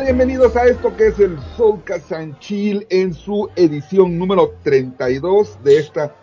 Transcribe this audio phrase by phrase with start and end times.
[0.00, 0.04] tal?
[0.04, 5.78] Bienvenidos a esto que es el Soulcast and Chill en su edición número 32 de
[5.78, 6.14] esta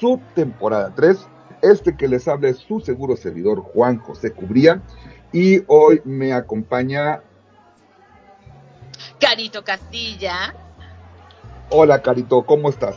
[0.00, 1.26] subtemporada 3.
[1.62, 4.82] Este que les habla es su seguro servidor Juan José Cubría
[5.32, 7.22] y hoy me acompaña,
[9.20, 10.54] Carito Castilla.
[11.70, 12.96] hola Carito, ¿cómo estás?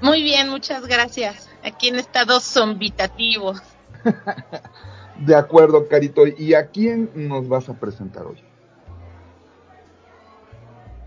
[0.00, 1.48] Muy bien, muchas gracias.
[1.62, 3.54] Aquí en estado zombitativo.
[5.18, 8.42] De acuerdo, Carito, ¿y a quién nos vas a presentar hoy?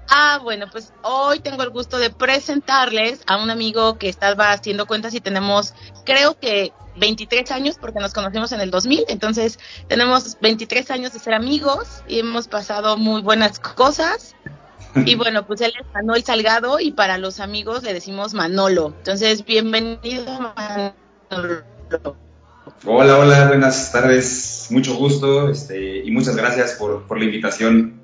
[0.09, 4.87] Ah, bueno, pues hoy tengo el gusto de presentarles a un amigo que estaba haciendo
[4.87, 5.73] cuentas y tenemos,
[6.05, 11.19] creo que 23 años, porque nos conocimos en el 2000, entonces tenemos 23 años de
[11.19, 14.35] ser amigos y hemos pasado muy buenas cosas.
[14.95, 18.93] Y bueno, pues él es Manuel Salgado y para los amigos le decimos Manolo.
[18.97, 21.65] Entonces, bienvenido Manolo.
[22.85, 27.99] Hola, hola, buenas tardes, mucho gusto este, y muchas gracias por, por la invitación.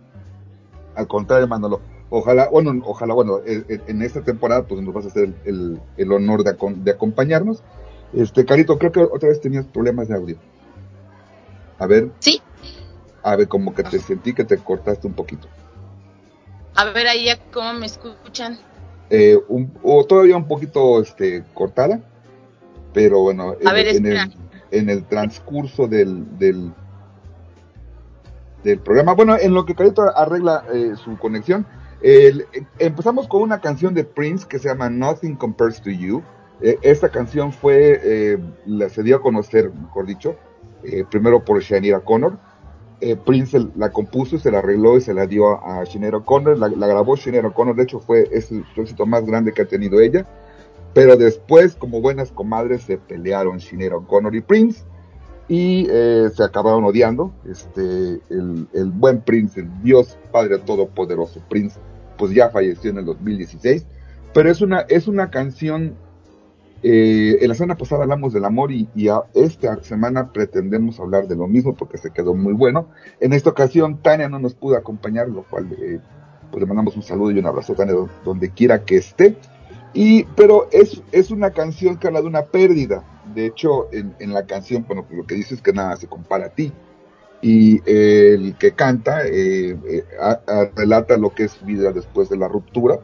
[0.95, 1.92] Al contrario, Manolo.
[2.15, 5.35] Ojalá, bueno, ojalá, bueno, en, en- en esta temporada pues nos vas a hacer el,
[5.45, 7.63] el- el honor de, acom- de acompañarnos.
[8.13, 10.37] Este, Carito, creo que otra vez tenías problemas de audio.
[11.79, 12.39] A ver, Sí,
[13.23, 15.47] a ver, como que te sentí que te cortaste un poquito.
[16.75, 18.59] a ver ahí ya cómo me escuchan.
[19.09, 21.99] Eh, un- o todavía un poquito este, cortada,
[22.93, 24.23] pero bueno, en, ver, en espera.
[24.69, 26.71] el, en el transcurso del, del,
[28.63, 31.65] del programa, bueno, en lo que Carito arregla eh, su conexión,
[32.79, 36.21] empezamos con una canción de Prince que se llama Nothing Compares to You.
[36.61, 40.35] Eh, esta canción fue, eh, la, se dio a conocer, mejor dicho,
[40.83, 42.37] eh, primero por Shania Connor.
[43.01, 46.57] Eh, Prince la compuso, se la arregló y se la dio a Sinead O'Connor.
[46.57, 50.25] La, grabó Sinead O'Connor, de hecho fue el, éxito más grande que ha tenido ella.
[50.93, 54.83] Pero después, como buenas comadres, se pelearon Sinead O'Connor y Prince
[55.49, 57.33] y se acabaron odiando.
[57.49, 61.79] Este, el, el buen Prince, el Dios Padre Todopoderoso Prince,
[62.23, 63.85] pues ya falleció en el 2016.
[64.33, 65.93] Pero es una, es una canción
[66.81, 68.87] eh, en la semana pasada hablamos del amor y,
[69.33, 72.87] esta semana pretendemos hablar de lo mismo porque se quedó muy bueno.
[73.19, 75.99] En esta ocasión Tania no nos pudo acompañar, lo cual eh,
[76.49, 79.35] pues le mandamos un saludo y un abrazo Tania do- donde quiera que esté.
[79.93, 83.03] Y, pero es, es una canción que habla de una pérdida.
[83.35, 86.07] De hecho, en, en la canción, bueno, pues lo que dice es que nada se
[86.07, 86.71] compara a ti.
[87.43, 90.05] Y eh, el que canta eh, eh,
[90.75, 92.99] relata lo que es vida después de la ruptura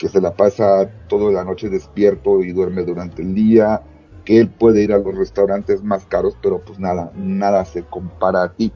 [0.00, 3.82] que se la pasa toda la noche despierto y duerme durante el día,
[4.24, 8.42] que él puede ir a los restaurantes más caros, pero pues nada, nada se compara
[8.42, 8.72] a ti.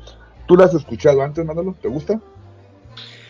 [0.46, 1.74] ¿Tú la has escuchado antes, Manolo?
[1.80, 2.20] ¿Te gusta?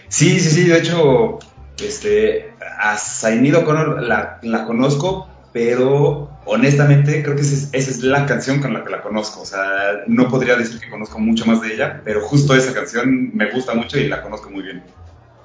[0.08, 1.38] Sí, sí, sí, de hecho,
[1.80, 8.60] este, a Zainid O'Connor la, la conozco, pero honestamente creo que esa es, la canción
[8.60, 9.42] con la que la conozco.
[9.42, 13.30] O sea, no podría decir que conozco mucho más de ella, pero justo esa canción
[13.34, 14.82] me gusta mucho y la conozco muy bien.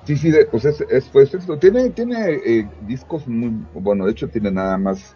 [0.05, 1.57] Sí, sí, de- pues es, es, pues esto.
[1.57, 2.15] Tiene, tiene
[2.45, 5.13] eh, discos muy, bueno, de hecho tiene nada más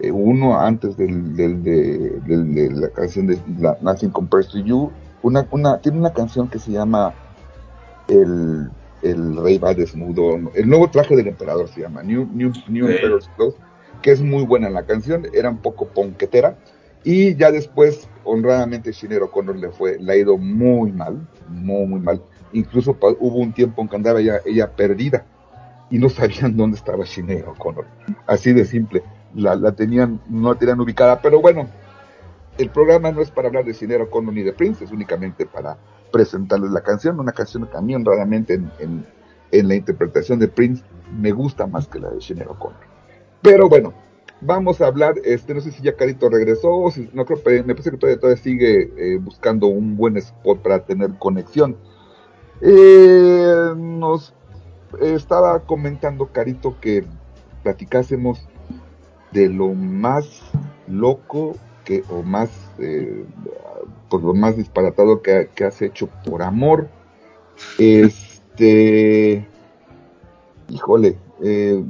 [0.00, 4.58] eh, uno antes del, del, de, del- de la canción de la, Nothing Compares to
[4.58, 4.90] You.
[5.22, 7.14] Una, una, tiene una canción que se llama
[8.08, 8.68] El,
[9.02, 10.50] el Rey va desnudo.
[10.54, 12.88] El nuevo traje del emperador se llama New, New, New.
[12.88, 13.54] Emperor's Clothes,
[14.02, 15.26] que es muy buena la canción.
[15.32, 16.58] Era un poco ponquetera.
[17.04, 22.00] Y ya después, honradamente, Shinero O'Connor le fue, le ha ido muy mal, muy, muy
[22.00, 22.22] mal.
[22.52, 25.26] Incluso hubo un tiempo en que andaba ella, ella perdida.
[25.90, 27.86] y no sabían dónde estaba Sinead O'Connor.
[28.26, 29.02] Así de simple.
[29.34, 31.20] La, la tenían, no la tenían ubicada.
[31.20, 31.68] Pero bueno,
[32.58, 35.76] el programa no es para hablar de Sinead O'Connor ni de Prince, es únicamente para
[36.10, 37.20] presentarles la canción.
[37.20, 39.06] Una canción que a mí, honradamente, en, en,
[39.50, 40.82] en la interpretación de Prince,
[41.20, 42.91] me gusta más que la de Sinead O'Connor.
[43.42, 43.92] Pero bueno,
[44.40, 47.90] vamos a hablar, este, no sé si ya Carito regresó, si, no creo, me parece
[47.90, 51.76] que todavía, todavía sigue eh, buscando un buen spot para tener conexión.
[52.60, 54.34] Eh, nos
[55.00, 57.04] estaba comentando Carito que
[57.64, 58.40] platicásemos
[59.32, 60.42] de lo más
[60.86, 63.24] loco que o más eh,
[64.08, 66.88] pues lo más disparatado que, que, has hecho por amor
[67.78, 69.48] este
[70.68, 71.16] híjole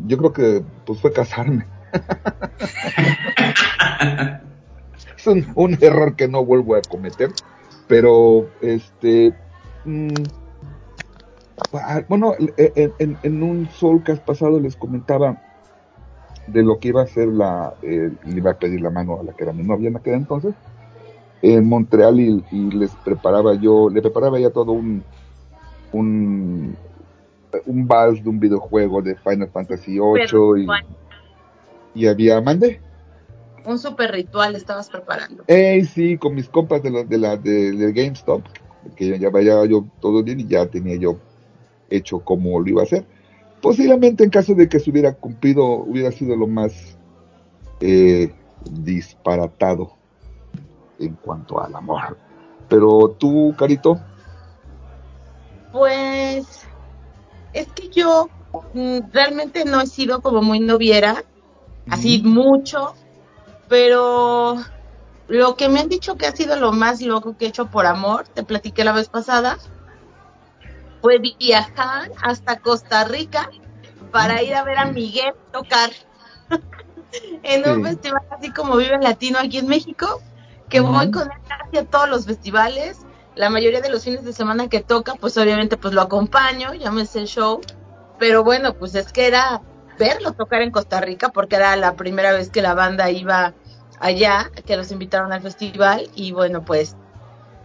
[0.06, 1.66] yo creo que pues fue casarme.
[5.16, 7.30] Es un, un, error que no vuelvo a cometer
[7.86, 9.34] pero este
[9.84, 10.08] mmm,
[12.08, 15.42] bueno, en, en, en, un Soulcast pasado les comentaba
[16.46, 19.22] de lo que iba a hacer la, eh, le iba a pedir la mano a
[19.22, 20.54] la que era mi novia en entonces,
[21.40, 25.02] en Montreal y, y, les preparaba yo, le preparaba ya todo un,
[25.92, 26.76] un,
[27.66, 30.64] un vals de un videojuego de Final Fantasy VIII
[31.94, 32.80] y, y había, mande.
[33.64, 35.44] Un super ritual estabas preparando.
[35.46, 38.42] Ey, sí, con mis compas de, los, de la de, de GameStop,
[38.96, 41.16] que ya vaya yo todo bien y ya tenía yo
[41.90, 43.04] hecho como lo iba a hacer.
[43.60, 46.98] Posiblemente en caso de que se hubiera cumplido, hubiera sido lo más
[47.80, 48.34] eh,
[48.70, 49.92] disparatado
[50.98, 52.16] en cuanto al amor.
[52.68, 54.00] Pero tú, Carito.
[55.70, 56.66] Pues
[57.52, 58.28] es que yo
[58.74, 61.24] mm, realmente no he sido como muy noviera,
[61.88, 62.94] así mucho,
[63.68, 64.56] pero
[65.28, 67.86] lo que me han dicho que ha sido lo más loco que he hecho por
[67.86, 69.58] amor, te platiqué la vez pasada,
[71.00, 73.50] fue viajar hasta Costa Rica
[74.12, 75.90] para ir a ver a Miguel tocar
[77.42, 77.90] en un sí.
[77.90, 80.20] festival así como Vive Latino aquí en México,
[80.68, 80.92] que uh -huh.
[80.92, 82.98] voy con él casi a todos los festivales.
[83.34, 86.70] La mayoría de los fines de semana que toca, pues obviamente pues lo acompaño,
[87.06, 87.60] sé el show,
[88.18, 89.62] pero bueno, pues es que era
[89.98, 93.54] verlo tocar en Costa Rica porque era la primera vez que la banda iba
[94.00, 96.10] allá, que los invitaron al festival.
[96.14, 96.96] Y bueno, pues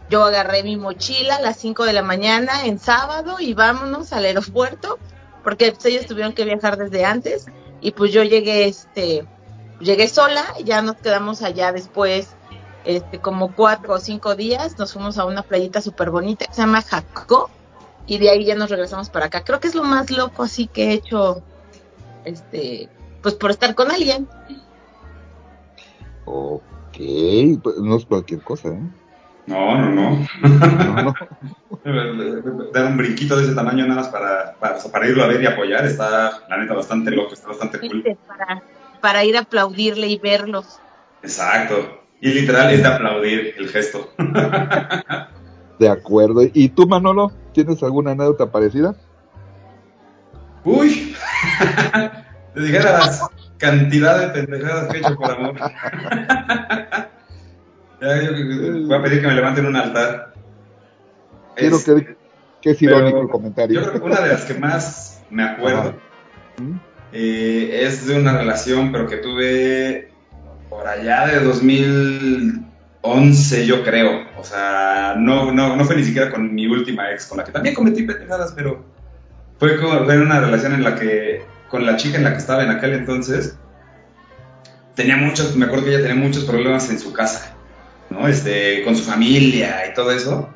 [0.09, 4.25] yo agarré mi mochila a las 5 de la mañana en sábado y vámonos al
[4.25, 4.99] aeropuerto,
[5.43, 7.47] porque pues, ellos tuvieron que viajar desde antes.
[7.81, 9.25] Y pues yo llegué este
[9.79, 12.29] llegué sola, ya nos quedamos allá después
[12.87, 16.61] este como cuatro o cinco días, nos fuimos a una playita súper bonita que se
[16.61, 17.49] llama Jacó
[18.07, 19.43] y de ahí ya nos regresamos para acá.
[19.43, 21.43] Creo que es lo más loco así que he hecho
[22.23, 22.89] este
[23.21, 24.27] pues por estar con alguien.
[26.23, 26.97] Ok,
[27.61, 28.81] pues no es cualquier cosa, ¿eh?
[29.47, 30.27] No, no, no.
[30.41, 31.13] no, no.
[32.73, 35.45] Dar un brinquito de ese tamaño nada más para, para, para, irlo a ver y
[35.45, 38.17] apoyar está, la neta, bastante loco, está bastante cool.
[38.27, 38.61] Para,
[38.99, 40.79] para ir a aplaudirle y verlos.
[41.21, 42.06] Exacto.
[42.19, 44.11] Y literal es de aplaudir el gesto.
[45.79, 46.41] De acuerdo.
[46.53, 48.95] ¿Y tú, Manolo, tienes alguna anécdota parecida?
[50.63, 51.15] Uy,
[52.53, 53.21] te dijeras
[53.57, 55.55] cantidad de pendejadas que he hecho por amor.
[57.99, 60.31] Ya, yo, voy a pedir que me levanten un altar.
[61.55, 62.15] Quiero es, que,
[62.61, 63.81] que es irónico el comentario.
[63.81, 65.95] Yo creo que una de las que más me acuerdo
[67.11, 70.11] eh, es de una relación, pero que tuve
[70.77, 74.27] por allá de 2011, yo creo.
[74.37, 77.51] O sea, no, no, no fue ni siquiera con mi última ex, con la que
[77.51, 78.85] también cometí pendejadas, pero
[79.57, 82.63] fue, como, fue una relación en la que, con la chica en la que estaba
[82.63, 83.57] en aquel entonces,
[84.93, 87.55] tenía muchos, me acuerdo que ella tenía muchos problemas en su casa.
[88.11, 88.27] ¿no?
[88.27, 90.47] Este, con su familia y todo eso.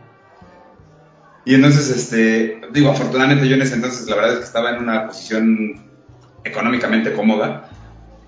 [1.45, 4.83] Y entonces, este, digo, afortunadamente yo en ese entonces la verdad es que estaba en
[4.83, 5.81] una posición
[6.43, 7.70] económicamente cómoda.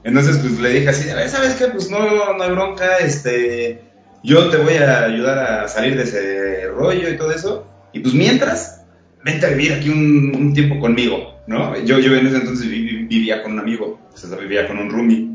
[0.03, 1.67] Entonces, pues le dije así, ¿sabes qué?
[1.67, 3.81] Pues no, no hay bronca, este,
[4.23, 7.67] yo te voy a ayudar a salir de ese rollo y todo eso.
[7.93, 8.85] Y pues mientras,
[9.23, 11.77] vente a vivir aquí un, tiempo conmigo, ¿no?
[11.79, 15.29] Yo, yo en ese entonces vivía con un amigo, o sea, vivía con un roomie.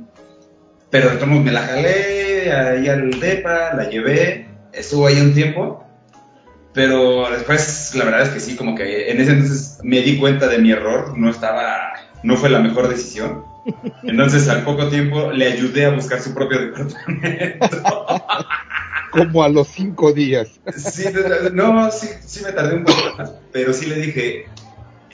[0.90, 5.84] Pero modos me la jalé ahí al DEPA, la llevé, estuvo ahí un tiempo,
[6.72, 10.46] pero después la verdad es que sí, como que en ese entonces me di cuenta
[10.48, 13.44] de mi error, no estaba, no fue la mejor decisión.
[14.02, 17.66] Entonces al poco tiempo le ayudé a buscar su propio departamento.
[19.10, 20.60] Como a los cinco días.
[20.76, 21.04] Sí,
[21.52, 24.46] no, sí, sí me tardé un poco más, pero sí le dije,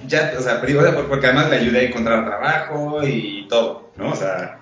[0.06, 4.10] ya, o sea, porque además le ayudé a encontrar trabajo y todo, ¿no?
[4.10, 4.58] O sea,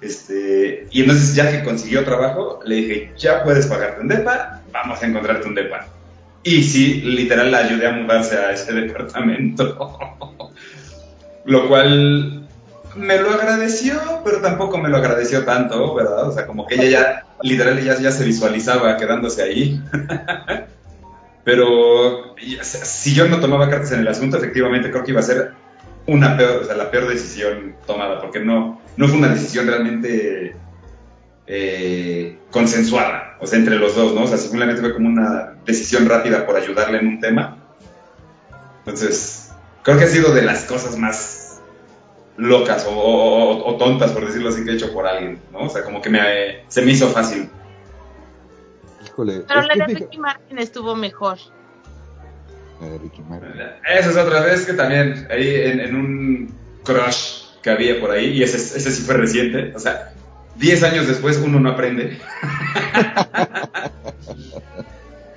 [0.00, 5.02] este, y entonces ya que consiguió trabajo, le dije, ya puedes pagarte un DEPA, vamos
[5.02, 5.86] a encontrarte un DEPA.
[6.42, 9.76] Y sí, literal la ayudé a mudarse a ese departamento.
[11.44, 12.39] lo cual
[12.96, 16.28] me lo agradeció, pero tampoco me lo agradeció tanto, ¿verdad?
[16.28, 19.80] O sea, como que ella ya, literal, ya, ya se visualizaba quedándose ahí.
[21.44, 25.52] pero si yo no tomaba cartas en el asunto, efectivamente creo que iba a ser
[26.06, 30.56] una peor, o sea, la peor decisión tomada, porque no, no fue una decisión realmente
[31.46, 34.24] eh, consensuada, o sea, entre los dos, ¿no?
[34.24, 37.58] O sea, simplemente fue como una decisión rápida por ayudarle en un tema.
[38.80, 41.39] Entonces, creo que ha sido de las cosas más
[42.40, 45.60] locas o, tontas, por decirlo así, que he hecho por alguien, ¿no?
[45.60, 47.48] O sea, como que me, se me hizo fácil.
[49.04, 49.44] Híjole.
[49.46, 51.38] Pero la de Ricky Martin estuvo mejor.
[52.80, 53.52] La de Ricky Martin.
[53.88, 58.42] Esa es otra vez que también, ahí en, un crush que había por ahí, y
[58.42, 60.14] ese, ese sí fue reciente, o sea,
[60.56, 62.18] 10 años después uno no aprende.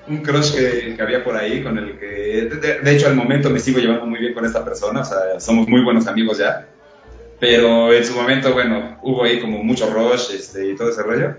[0.08, 2.50] un crush que, había por ahí con el que,
[2.84, 5.68] de, hecho, al momento me sigo llevando muy bien con esta persona, o sea, somos
[5.68, 6.68] muy buenos amigos ya.
[7.44, 11.36] Pero en su momento, bueno, hubo ahí como mucho rush este, y todo ese rollo.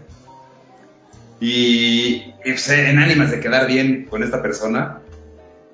[1.41, 4.99] Y, y pues, en ánimas de quedar bien con esta persona,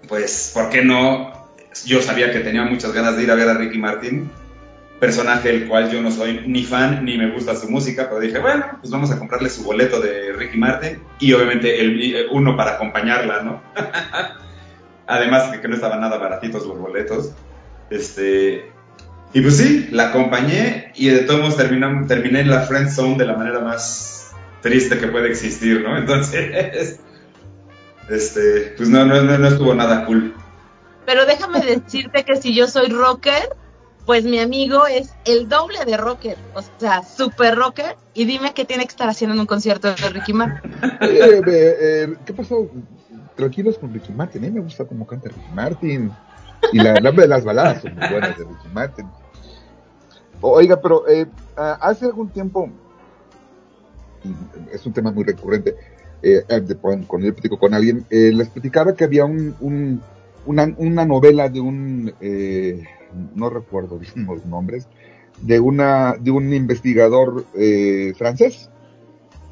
[0.09, 1.33] pues, ¿por qué no?
[1.85, 4.31] Yo sabía que tenía muchas ganas de ir a ver a Ricky Martin
[5.01, 8.39] personaje el cual yo no soy ni fan ni me gusta su música, pero dije,
[8.39, 12.75] bueno, pues vamos a comprarle su boleto de Ricky Martin y obviamente el, uno para
[12.75, 13.63] acompañarla, ¿no?
[15.09, 17.33] Además de que no estaban nada baratitos los boletos.
[17.89, 18.71] Este,
[19.33, 23.27] y pues sí, la acompañé y de todos modos terminé en la friend zone de
[23.27, 25.97] la manera más triste que puede existir, ¿no?
[25.97, 27.01] Entonces,
[28.09, 30.35] este, pues no, no, no estuvo nada cool.
[31.07, 33.51] Pero déjame decirte que si yo soy rocker,
[34.05, 38.65] pues mi amigo es el doble de rocker, o sea, super rocker, y dime qué
[38.65, 40.73] tiene que estar haciendo en un concierto de Ricky Martin.
[41.03, 42.69] Eh, eh, ¿Qué pasó?
[43.37, 46.13] Tranquilos con Ricky Martin, a mí me gusta cómo canta Ricky Martin,
[46.73, 49.07] y la, de las baladas son muy buenas de Ricky Martin.
[50.41, 52.69] Oiga, pero eh, hace algún tiempo,
[54.73, 55.77] es un tema muy recurrente,
[56.23, 56.43] eh,
[56.81, 60.01] cuando yo platico con alguien, les platicaba que había un,
[60.47, 62.13] una, una novela de un
[63.35, 64.89] no recuerdo bien los nombres,
[65.43, 68.69] de, una, de un investigador eh, francés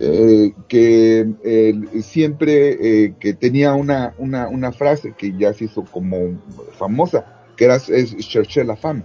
[0.01, 6.39] eh, que eh, siempre que tenía una, una, una, frase que ya se hizo como
[6.79, 9.03] famosa, que era es la femme,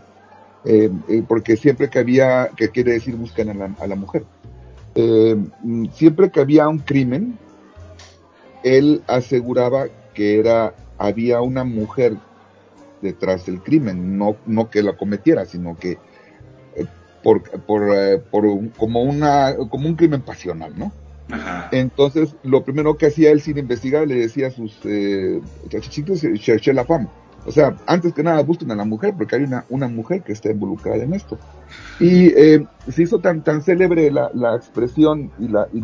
[1.27, 4.25] porque siempre que había, que quiere decir buscan a la, a la mujer,
[5.93, 7.37] siempre que había un crimen,
[8.63, 12.15] él aseguraba que era había una mujer
[13.01, 15.97] detrás del crimen, no, no que la cometiera, sino que
[16.75, 16.85] eh,
[17.21, 18.45] por, por, eh, por
[18.77, 20.91] como, una, como un crimen pasional, ¿no?
[21.71, 26.85] Entonces, lo primero que hacía él sin investigar, le decía a sus eh, cherché la
[26.85, 27.09] fama.
[27.45, 30.31] O sea, antes que nada busquen a la mujer, porque hay una, una mujer que
[30.31, 31.37] está involucrada en esto.
[31.99, 35.81] Y eh, se hizo tan, tan célebre la, la expresión, y, la, y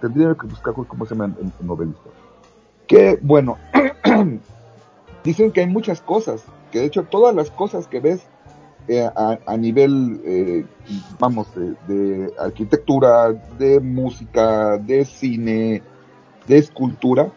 [0.00, 2.08] tendría que buscar cómo se llama el, novelista.
[2.86, 3.58] Que, bueno,
[5.24, 8.22] dicen que hay muchas cosas que de hecho todas las cosas que ves
[8.88, 10.66] eh, a, nivel, eh,
[11.20, 11.46] vamos,
[11.86, 15.82] de, arquitectura, de música, de cine,
[16.48, 17.30] de escultura,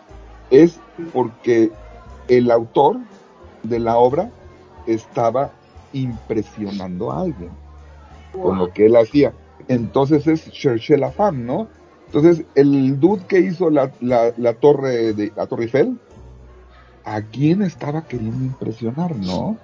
[0.50, 0.79] es
[1.13, 1.72] porque
[2.27, 2.98] el autor
[3.69, 4.29] de la obra
[4.88, 5.51] estaba
[5.93, 7.51] impresionando a alguien
[8.31, 9.34] con lo que él hacía.
[9.67, 11.67] Entonces es Cherchez la fam, ¿no?
[12.07, 16.00] Entonces el dude que hizo la, la, la torre de la Torre Eiffel
[17.03, 19.57] a quién estaba queriendo impresionar, ¿no?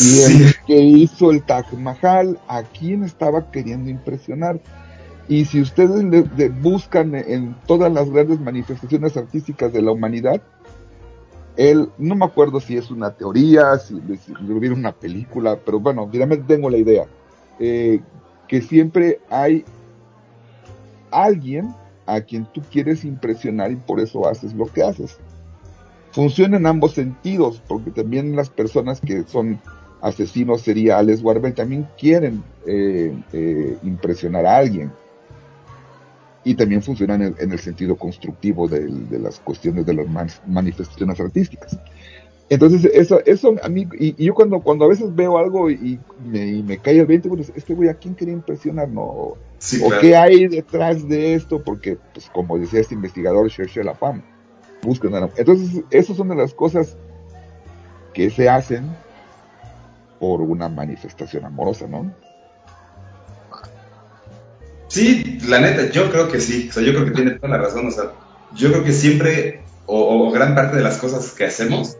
[0.00, 4.60] Y el que hizo el Taj Mahal, a quién estaba queriendo impresionar.
[5.28, 10.42] Y si ustedes le, buscan en todas las grandes manifestaciones artísticas de la humanidad,
[11.56, 16.08] él, no me acuerdo si es una teoría, si, le hubiera una película, pero bueno,
[16.10, 17.06] finalmente tengo la idea,
[17.58, 18.00] eh,
[18.48, 19.64] que siempre hay
[21.10, 21.74] alguien
[22.06, 25.18] a quien tú quieres impresionar y por eso haces lo que haces
[26.12, 29.60] funciona en ambos sentidos, porque también las personas que son
[30.00, 34.90] asesinos seriales o también quieren eh, eh, impresionar a alguien.
[36.42, 40.06] Y también funciona en el, sentido constructivo de, las cuestiones de las
[40.46, 41.78] manifestaciones artísticas.
[42.48, 46.78] Entonces, eso, eso a mí, y, yo cuando, cuando a veces veo algo y, me,
[46.78, 48.88] cae el 20, bueno, este güey, ¿a quién quería impresionar?
[48.88, 49.38] No, o
[50.00, 54.24] qué hay detrás de esto, porque, pues, como decía este investigador, cherche la fama
[54.82, 56.96] buscan Entonces, esas son de las cosas
[58.12, 58.84] que se hacen
[60.18, 62.12] por una manifestación amorosa, ¿no?
[64.90, 66.66] Sí, la neta, yo creo que sí.
[66.68, 67.86] O sea, yo creo que tiene toda la razón.
[67.86, 68.10] O sea,
[68.56, 71.96] yo creo que siempre, o, gran parte de las cosas que hacemos,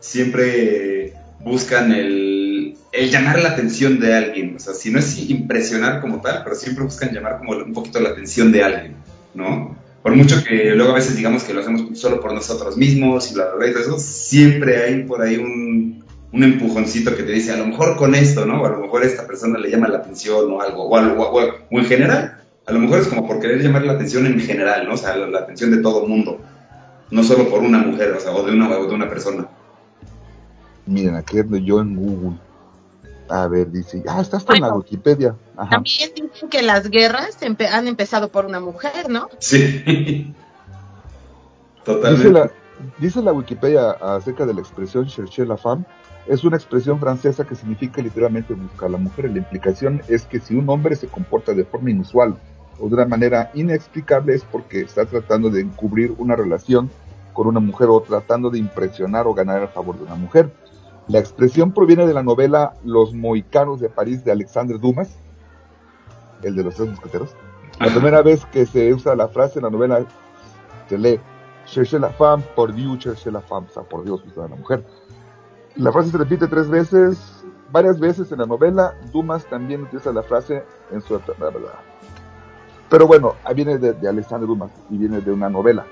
[0.00, 4.56] siempre buscan el, el llamar la atención de alguien.
[4.56, 8.00] O sea, si no es impresionar como tal, pero siempre buscan llamar como un poquito
[8.00, 8.94] la atención de alguien,
[9.34, 9.76] ¿no?
[10.02, 13.34] Por mucho que luego a veces digamos que lo hacemos solo por nosotros mismos y
[13.34, 16.01] bla, bla, bla, y todo eso, siempre hay por ahí un,
[16.32, 18.62] un empujoncito que te dice, a lo mejor con esto, ¿no?
[18.62, 21.40] O a lo mejor esta persona le llama la atención o algo, o, algo, o,
[21.40, 22.38] o en general.
[22.66, 24.94] A lo mejor es como por querer llamar la atención en general, ¿no?
[24.94, 26.40] O sea, la, la atención de todo el mundo.
[27.10, 29.46] No solo por una mujer, o sea, o de una, o de una persona.
[30.86, 32.38] Miren, aquí ando yo en Google.
[33.28, 34.76] A ver, dice, ah, estás en la Bueno.
[34.76, 35.34] Wikipedia.
[35.56, 35.70] Ajá.
[35.70, 39.28] También dicen que las guerras empe- han empezado por una mujer, ¿no?
[39.38, 39.82] Sí.
[39.86, 40.34] Dice
[41.84, 42.30] Totalmente.
[42.30, 42.50] la,
[42.98, 45.84] dice la Wikipedia acerca de la expresión chercher la femme,
[46.26, 49.30] es una expresión francesa que significa literalmente buscar a la mujer.
[49.30, 52.36] La implicación es que si un hombre se comporta de forma inusual
[52.78, 56.90] o de una manera inexplicable es porque está tratando de encubrir una relación
[57.32, 60.52] con una mujer o tratando de impresionar o ganar a favor de una mujer.
[61.08, 65.16] La expresión proviene de la novela Los Mohicanos de París de Alexandre Dumas,
[66.42, 67.34] el de los tres mosqueteros.
[67.80, 67.94] La Ajá.
[67.94, 70.04] primera vez que se usa la frase en la novela
[70.88, 71.18] se lee
[71.66, 74.56] Cherchez la femme, por Dieu, cherchez la femme, o sea, por Dios, buscar a la
[74.56, 74.84] mujer.
[75.76, 77.18] La frase se repite tres veces,
[77.70, 78.94] varias veces en la novela.
[79.12, 81.18] Dumas también utiliza la frase en su...
[81.18, 81.52] bla.
[82.90, 85.86] Pero bueno, ahí viene de, de Alexandre Dumas y viene de una novela.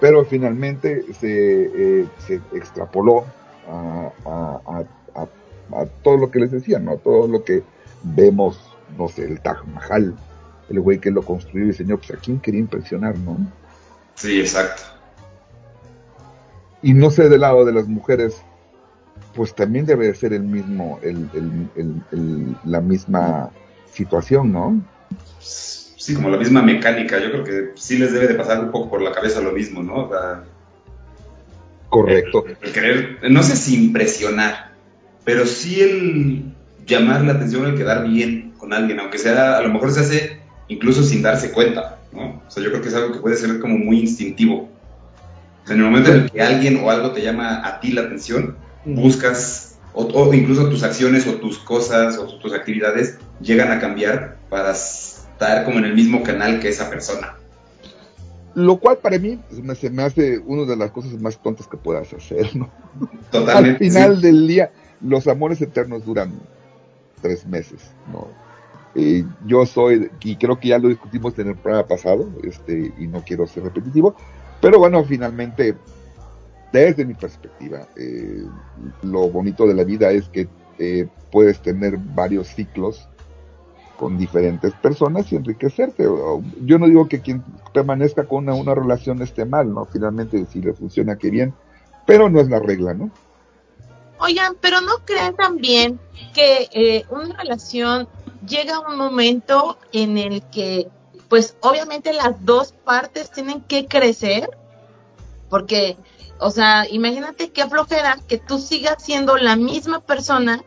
[0.00, 3.24] Pero finalmente se, eh, se extrapoló
[3.66, 6.98] a, a- a- a- a todo lo que les decía, ¿no?
[6.98, 7.62] Todo lo que
[8.02, 8.60] vemos,
[8.98, 10.14] no sé, el Taj Mahal,
[10.68, 13.38] el güey que lo construyó y diseñó, pues a quién quería impresionar, ¿no?
[14.14, 14.82] Sí, exacto.
[16.82, 18.42] Y no sé del lado de las mujeres,
[19.34, 23.50] pues también debe de ser el mismo, el, el- el- el- la misma
[23.92, 24.80] situación, ¿no?
[25.40, 27.18] Sí, como la misma mecánica.
[27.18, 29.82] Yo creo que sí les debe de pasar un poco por la cabeza lo mismo,
[29.82, 30.04] ¿no?
[30.06, 30.44] O sea,
[31.88, 32.44] Correcto.
[32.60, 34.72] el querer, no sé si impresionar,
[35.24, 36.44] pero sí el
[36.86, 40.40] llamar la atención, el quedar bien con alguien, aunque sea, a lo mejor se hace
[40.68, 42.42] incluso sin darse cuenta, ¿no?
[42.46, 44.68] O sea, yo creo que es algo que puede ser como muy instintivo.
[45.68, 48.56] En el momento en el que alguien o algo te llama a ti la atención,
[48.84, 54.38] buscas, o, o incluso tus acciones o tus cosas o tus actividades llegan a cambiar
[54.50, 57.36] para estar como en el mismo canal que esa persona.
[58.54, 61.76] Lo cual para mí me- se me hace una de las cosas más tontas que
[61.76, 62.70] puedas hacer, ¿no?
[63.00, 63.78] Al Totalmente.
[63.84, 64.22] final sí.
[64.22, 64.70] del día,
[65.00, 66.32] los amores eternos duran
[67.20, 67.80] tres meses,
[68.12, 68.28] ¿no?
[68.94, 73.08] Eh, yo soy, y creo que ya lo discutimos en el programa pasado, este, y
[73.08, 74.14] no quiero ser repetitivo,
[74.60, 75.74] pero bueno, finalmente,
[76.80, 78.44] desde mi perspectiva, eh,
[79.02, 83.08] lo bonito de la vida es que eh, puedes tener varios ciclos
[83.96, 86.04] con diferentes personas y enriquecerte.
[86.62, 89.84] Yo no digo que quien permanezca con una, relación esté mal, ¿no?
[89.84, 91.54] Finalmente, si le funciona, qué bien,
[92.06, 93.10] pero no es la regla, ¿no?
[94.18, 96.00] Oigan, pero no creen también
[96.34, 98.08] que eh, una relación
[98.46, 100.88] llega a un momento en el que,
[101.28, 104.50] pues obviamente las dos partes tienen que crecer,
[105.54, 105.96] porque,
[106.40, 110.64] o sea, imagínate qué flojera que tú sigas siendo la misma persona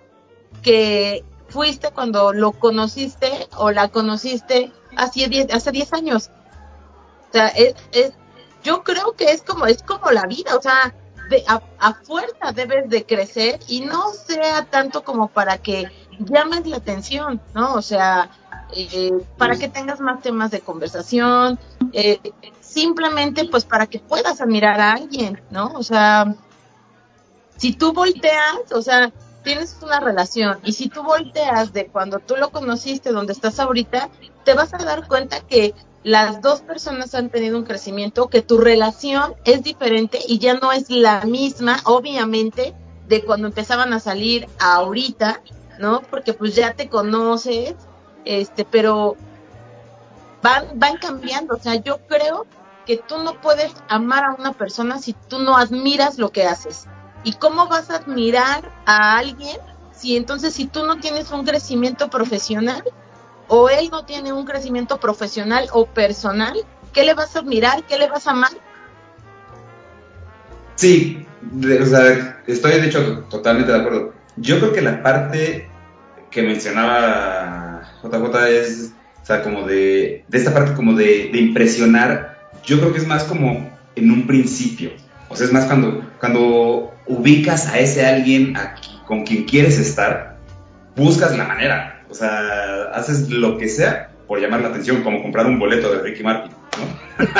[0.62, 6.30] que fuiste cuando lo conociste o la conociste hace 10 hace 10 años.
[7.28, 8.13] O sea, es, es,
[8.63, 10.95] yo creo que es como, es como la vida, o sea,
[11.30, 16.78] de, a fuerza debes de crecer y no sea tanto como para que llames la
[16.78, 17.73] atención, ¿no?
[17.73, 18.30] O sea,
[18.73, 21.60] eh, para que tengas más temas de conversación,
[21.93, 22.19] eh,
[22.60, 25.71] simplemente pues para que puedas admirar a alguien, ¿no?
[25.75, 26.36] O sea,
[27.58, 29.12] si tú volteas, o sea,
[29.43, 34.10] tienes una relación y si tú volteas de cuando tú lo conociste, donde estás ahorita,
[34.43, 38.60] te vas a dar cuenta que las dos personas han tenido un crecimiento, que tu
[38.60, 42.73] relación es diferente y ya no es la misma, obviamente,
[43.08, 45.41] de cuando empezaban a salir a ahorita,
[45.80, 46.01] ¿no?
[46.01, 47.75] Porque pues ya te conoces,
[48.27, 49.15] este, pero
[50.41, 51.55] van, van cambiando.
[51.55, 52.45] O sea, yo creo
[52.85, 56.87] que tú no puedes amar a una persona si tú no admiras lo que haces.
[57.23, 59.57] ¿Y cómo vas a admirar a alguien
[59.91, 62.83] si entonces si tú no tienes un crecimiento profesional
[63.47, 66.55] o él no tiene un crecimiento profesional o personal?
[66.93, 67.83] ¿Qué le vas a admirar?
[67.83, 68.51] ¿Qué le vas a amar?
[70.75, 71.25] Sí,
[71.81, 74.13] o sea, estoy de hecho totalmente de acuerdo.
[74.37, 75.69] Yo creo que la parte
[76.29, 77.66] que mencionaba
[78.10, 78.91] JJ es,
[79.22, 83.08] o sea, como de, de esta parte como de, de impresionar, yo creo que es
[83.08, 84.91] más como en un principio.
[85.30, 88.56] O sea, es más cuando, cuando ubicas a ese alguien
[89.06, 90.38] con quien quieres estar,
[90.96, 92.06] buscas la manera.
[92.10, 96.02] O sea, haces lo que sea por llamar la atención, como comprar un boleto de
[96.02, 97.26] Ricky Martin, ¿no?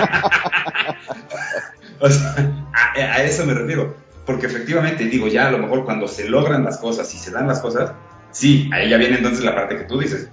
[2.00, 2.36] O sea,
[2.74, 3.96] a, a eso me refiero.
[4.26, 7.48] porque efectivamente, digo, ya a lo mejor cuando se logran las cosas y se dan
[7.48, 7.94] las cosas,
[8.32, 10.30] sí, ahí ya viene entonces la parte que tú dices.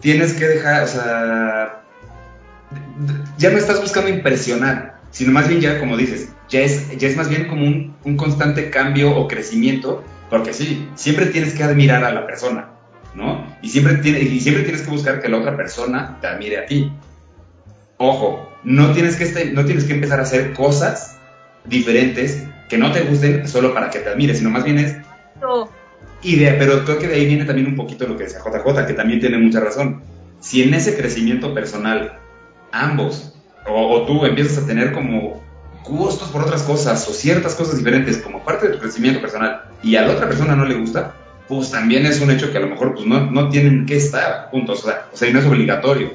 [0.00, 1.82] Tienes que dejar, o sea,
[3.36, 7.16] ya no estás buscando impresionar, sino más bien ya, como dices, ya es, ya es
[7.16, 12.04] más bien como un, un constante cambio o crecimiento, porque sí, siempre tienes que admirar
[12.04, 12.68] a la persona,
[13.14, 13.46] ¿no?
[13.62, 16.66] Y siempre, tiene, y siempre tienes que buscar que la otra persona te admire a
[16.66, 16.92] ti.
[17.96, 21.18] Ojo, no tienes que, este, no tienes que empezar a hacer cosas
[21.64, 24.96] diferentes que no te gusten solo para que te admire, sino más bien es.
[26.22, 28.94] Idea, pero creo que de ahí viene también un poquito lo que decía JJ, que
[28.94, 30.02] también tiene mucha razón.
[30.40, 32.18] Si en ese crecimiento personal
[32.72, 33.34] ambos
[33.66, 35.42] o, tú empiezas a tener como
[35.84, 39.96] gustos por otras cosas o ciertas cosas diferentes como parte de tu crecimiento personal y
[39.96, 41.14] a la otra persona no le gusta,
[41.48, 44.48] pues también es un hecho que a lo mejor pues no, no tienen que estar
[44.50, 46.12] juntos, o sea, o sea, y no es obligatorio,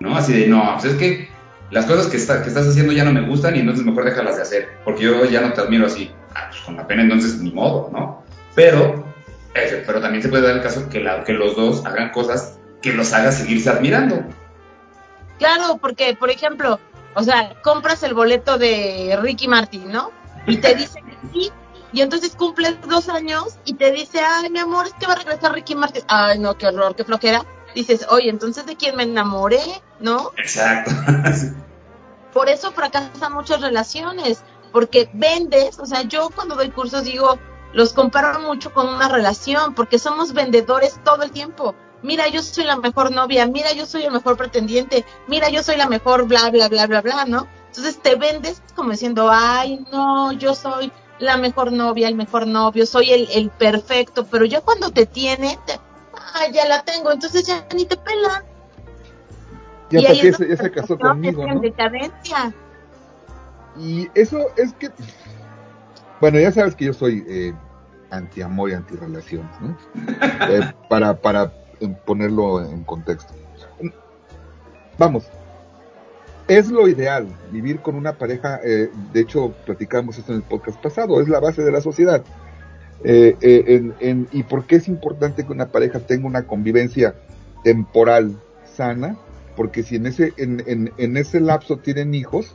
[0.00, 0.16] ¿no?
[0.16, 1.28] Así de, no, pues es que
[1.70, 4.36] las cosas que, está- que estás haciendo ya no me gustan y entonces mejor déjalas
[4.36, 6.10] de hacer, porque yo ya no te admiro así.
[6.34, 8.22] Ah, pues con la pena entonces ni modo, ¿no?
[8.54, 9.03] Pero,
[9.54, 12.92] pero también se puede dar el caso que, la, que los dos hagan cosas que
[12.92, 14.24] los haga seguirse admirando.
[15.38, 16.78] Claro, porque, por ejemplo,
[17.14, 20.10] o sea, compras el boleto de Ricky Martin, ¿no?
[20.46, 21.52] Y te dice que sí,
[21.94, 25.16] y entonces cumples dos años y te dice, ay, mi amor, es que va a
[25.16, 26.02] regresar Ricky Martin.
[26.08, 27.44] Ay, no, qué horror, qué flojera.
[27.74, 29.62] Dices, oye, entonces de quién me enamoré,
[30.00, 30.32] ¿no?
[30.36, 30.90] Exacto.
[32.32, 37.38] Por eso fracasan muchas relaciones, porque vendes, o sea, yo cuando doy cursos digo,
[37.74, 41.74] los comparo mucho con una relación, porque somos vendedores todo el tiempo.
[42.02, 45.76] Mira, yo soy la mejor novia, mira, yo soy el mejor pretendiente, mira, yo soy
[45.76, 47.46] la mejor, bla, bla, bla, bla, bla, ¿no?
[47.68, 52.86] Entonces te vendes como diciendo, ay, no, yo soy la mejor novia, el mejor novio,
[52.86, 55.80] soy el, el perfecto, pero ya cuando te tiene, te,
[56.34, 58.44] ay, ya la tengo, entonces ya ni te pelan.
[59.90, 61.60] Ya Y qué es se, ya se casó conmigo, en ¿no?
[61.60, 62.52] decadencia.
[63.78, 64.90] Y eso es que,
[66.20, 67.54] bueno, ya sabes que yo soy eh,
[68.16, 69.76] anti-amor y anti-relaciones, ¿no?
[70.48, 71.52] Eh, para, para
[72.04, 73.34] ponerlo en contexto.
[74.98, 75.26] Vamos,
[76.46, 80.80] es lo ideal, vivir con una pareja, eh, de hecho platicamos esto en el podcast
[80.80, 82.22] pasado, es la base de la sociedad.
[83.02, 83.92] Eh,
[84.32, 87.14] ¿Y por qué es importante que una pareja tenga una convivencia
[87.62, 89.16] temporal sana?
[89.56, 92.54] Porque si en ese, en, en ese lapso tienen hijos,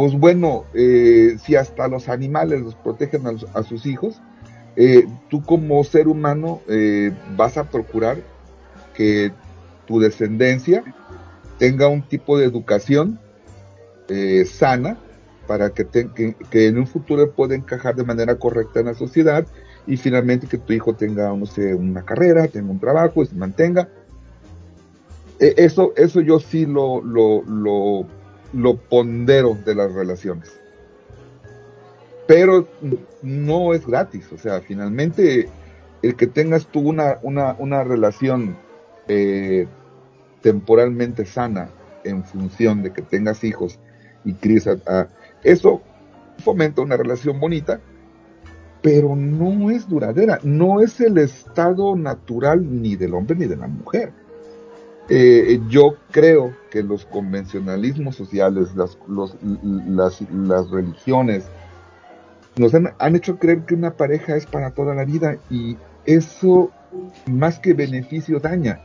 [0.00, 4.18] pues bueno, eh, si hasta los animales los protegen a, sus hijos,
[4.74, 8.16] eh, tú como ser humano eh, vas a procurar
[8.94, 9.30] que
[9.86, 10.82] tu descendencia
[11.58, 13.20] tenga un tipo de educación
[14.46, 14.96] sana
[15.46, 19.46] para que, que, en un futuro pueda encajar de manera correcta en la sociedad
[19.86, 23.34] y finalmente que tu hijo tenga, no sé, una carrera, tenga un trabajo y se
[23.34, 23.90] mantenga.
[25.38, 28.06] Eso, eso yo sí lo, lo,
[28.52, 30.50] lo pondero de las relaciones.
[32.26, 32.68] Pero
[33.22, 35.48] no es gratis, o sea, finalmente
[36.02, 38.56] el que tengas tú una, una, una relación
[39.08, 39.66] eh,
[40.40, 41.70] temporalmente sana
[42.04, 43.78] en función de que tengas hijos
[44.24, 45.08] y críes a, a-
[45.42, 45.82] eso
[46.38, 47.80] fomenta una relación bonita,
[48.80, 53.66] pero no es duradera, no es el estado natural ni del hombre ni de la
[53.66, 54.12] mujer.
[55.12, 61.44] Eh, yo creo que los convencionalismos sociales, las, los- las, las religiones,
[62.56, 66.70] nos han, hecho creer que una pareja es para toda la vida y eso
[67.26, 68.80] más que beneficio daña,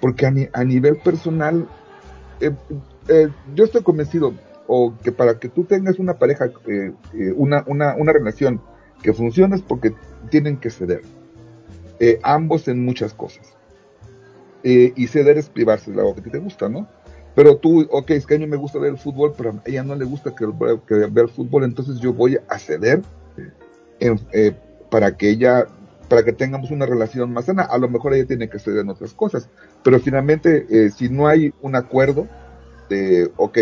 [0.00, 1.68] porque a, ni- a nivel personal,
[2.40, 2.50] eh,
[3.08, 4.32] eh, yo estoy convencido
[4.66, 8.58] o que para que tú tengas una pareja, eh, eh, una, una, una relación
[9.02, 9.92] que funcione es porque
[10.30, 11.02] tienen que ceder,
[12.22, 13.57] ambos en muchas cosas.
[14.64, 16.88] Eh, y ceder es privarse de algo que a te gusta, ¿no?
[17.34, 19.84] Pero tú, ok, es que a mí me gusta ver el fútbol, pero a ella
[19.84, 20.44] no le gusta que,
[20.86, 23.02] que vea el fútbol, entonces yo voy a ceder
[24.00, 24.52] eh,
[24.90, 25.66] para que ella,
[26.08, 27.62] para que tengamos una relación más sana.
[27.62, 29.48] A lo mejor ella tiene que ceder en otras cosas,
[29.84, 32.26] pero finalmente, eh, si no hay un acuerdo
[32.88, 33.58] de, ok,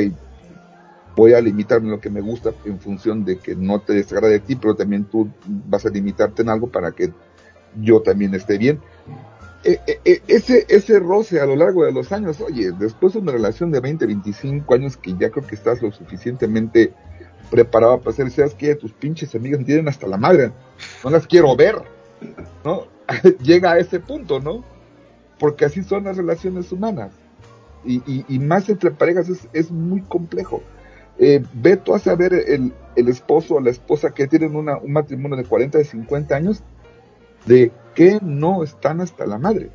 [1.17, 4.41] voy a limitarme lo que me gusta en función de que no te desagrade de
[4.41, 7.13] ti, pero también tú vas a limitarte en algo para que
[7.81, 8.81] yo también esté bien.
[9.67, 13.19] Eh, eh, eh, ese, ese roce a lo largo de los años, oye, después de
[13.19, 16.93] una relación de 20, 25 años que ya creo que estás lo suficientemente
[17.51, 20.53] preparado para hacer, sabes que tus pinches amigas me tienen hasta la madre,
[21.03, 21.83] no las quiero ver,
[22.65, 22.85] ¿no?
[23.43, 24.63] Llega a ese punto, ¿no?
[25.37, 27.11] Porque así son las relaciones humanas.
[27.85, 30.63] Y, más entre parejas es, es muy complejo.
[31.19, 34.93] Eh, ve tú a saber el, el esposo o la esposa que tienen una, un
[34.93, 36.63] matrimonio de 40, de 50 años,
[37.47, 39.71] de que no están hasta la madre.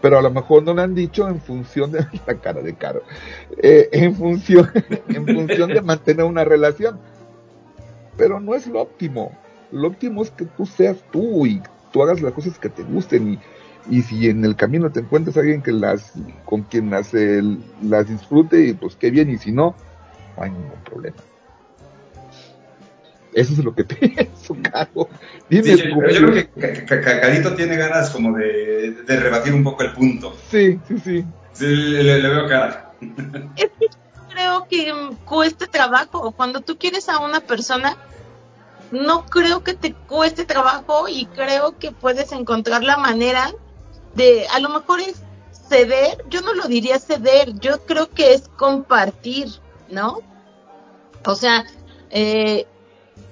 [0.00, 3.02] pero a lo mejor no lo han dicho en función de la cara de caro,
[3.62, 4.68] eh, en función,
[5.08, 6.98] en función de mantener una relación.
[8.16, 9.32] Pero no es lo óptimo.
[9.70, 13.34] Lo óptimo es que tú seas tú y tú hagas las cosas que te gusten
[13.34, 13.38] y,
[13.88, 16.12] y si en el camino te encuentras alguien que las,
[16.44, 17.12] con quien las,
[17.82, 19.74] las disfrute, y pues qué bien, y si no,
[20.36, 21.16] no hay ningún problema.
[23.32, 25.08] Eso es lo que pienso, Caro.
[25.48, 29.54] Dime, Sí, yo, creo que Ca- Ca- Ca- Carito tiene ganas como de, de rebatir
[29.54, 30.36] un poco el punto.
[30.50, 31.24] Sí, sí, sí.
[31.52, 32.92] Sí, le, le veo cara.
[33.56, 33.86] Es que
[34.32, 34.92] creo que
[35.24, 36.32] cueste trabajo.
[36.32, 37.96] Cuando tú quieres a una persona,
[38.90, 43.52] no creo que te cueste trabajo y creo que puedes encontrar la manera
[44.14, 45.22] de, a lo mejor es
[45.68, 49.48] ceder, yo no lo diría ceder, yo creo que es compartir,
[49.88, 50.18] ¿no?
[51.24, 51.64] O sea,
[52.10, 52.66] eh,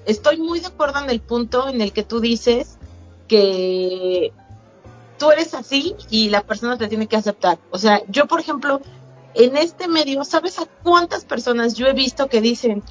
[0.09, 2.79] estoy muy de acuerdo en el punto en el que tú dices
[3.29, 4.33] que
[5.19, 7.59] tú eres así y la persona te tiene que aceptar.
[7.71, 8.81] O sea, yo, por ejemplo,
[9.35, 12.83] en este medio, ¿sabes a cuántas personas yo he visto que dicen,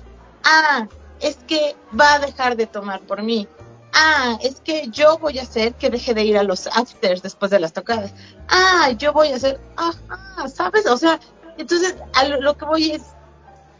[0.44, 0.88] ah,
[1.20, 3.48] es que va a dejar de tomar por mí?
[3.94, 7.50] Ah, es que yo voy a hacer que deje de ir a los afters después
[7.50, 8.14] de las tocadas.
[8.48, 10.86] Ah, yo voy a hacer, ah, ¿sabes?
[10.86, 11.20] O sea,
[11.58, 11.96] entonces
[12.40, 13.02] lo que voy es,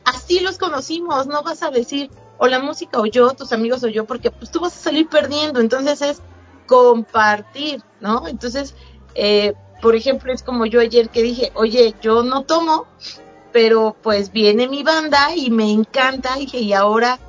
[0.06, 3.88] así los conocimos, no vas a decir, o la música o yo, tus amigos o
[3.88, 6.22] yo, porque pues tú vas a salir perdiendo, entonces es
[6.66, 8.28] compartir, ¿no?
[8.28, 8.76] Entonces,
[9.16, 12.86] eh, por ejemplo, es como yo ayer que dije, oye, yo no tomo,
[13.52, 17.20] pero pues viene mi banda y me encanta, dije, y ahora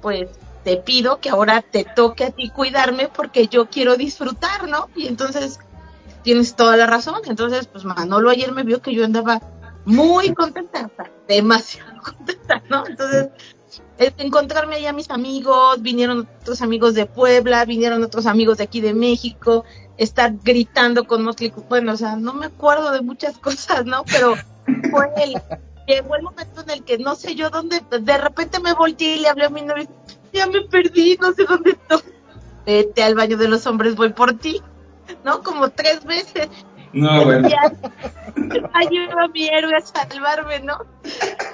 [0.00, 0.28] pues
[0.64, 4.88] te pido que ahora te toque a ti cuidarme porque yo quiero disfrutar, ¿no?
[4.96, 5.60] Y entonces
[6.22, 9.40] tienes toda la razón, entonces pues Manolo ayer me vio que yo andaba
[9.84, 10.90] muy contenta,
[11.28, 12.86] demasiado contenta, ¿no?
[12.86, 13.28] Entonces,
[13.98, 18.80] el encontrarme allá mis amigos, vinieron otros amigos de Puebla, vinieron otros amigos de aquí
[18.80, 19.64] de México,
[19.96, 24.04] estar gritando con Motley bueno, o sea, no me acuerdo de muchas cosas, ¿no?
[24.04, 24.34] Pero
[24.90, 25.40] fue el,
[25.86, 29.20] llegó el momento en el que no sé yo dónde, de repente me volteé y
[29.20, 29.86] le hablé a mi novio,
[30.32, 32.12] ya me perdí, no sé dónde estoy.
[32.66, 34.60] Vete al baño de los hombres, voy por ti,
[35.24, 35.42] ¿no?
[35.42, 36.48] Como tres veces.
[36.92, 37.48] No, bueno.
[37.48, 37.72] Ya,
[38.74, 40.78] ayuda a mi héroe a salvarme, ¿no?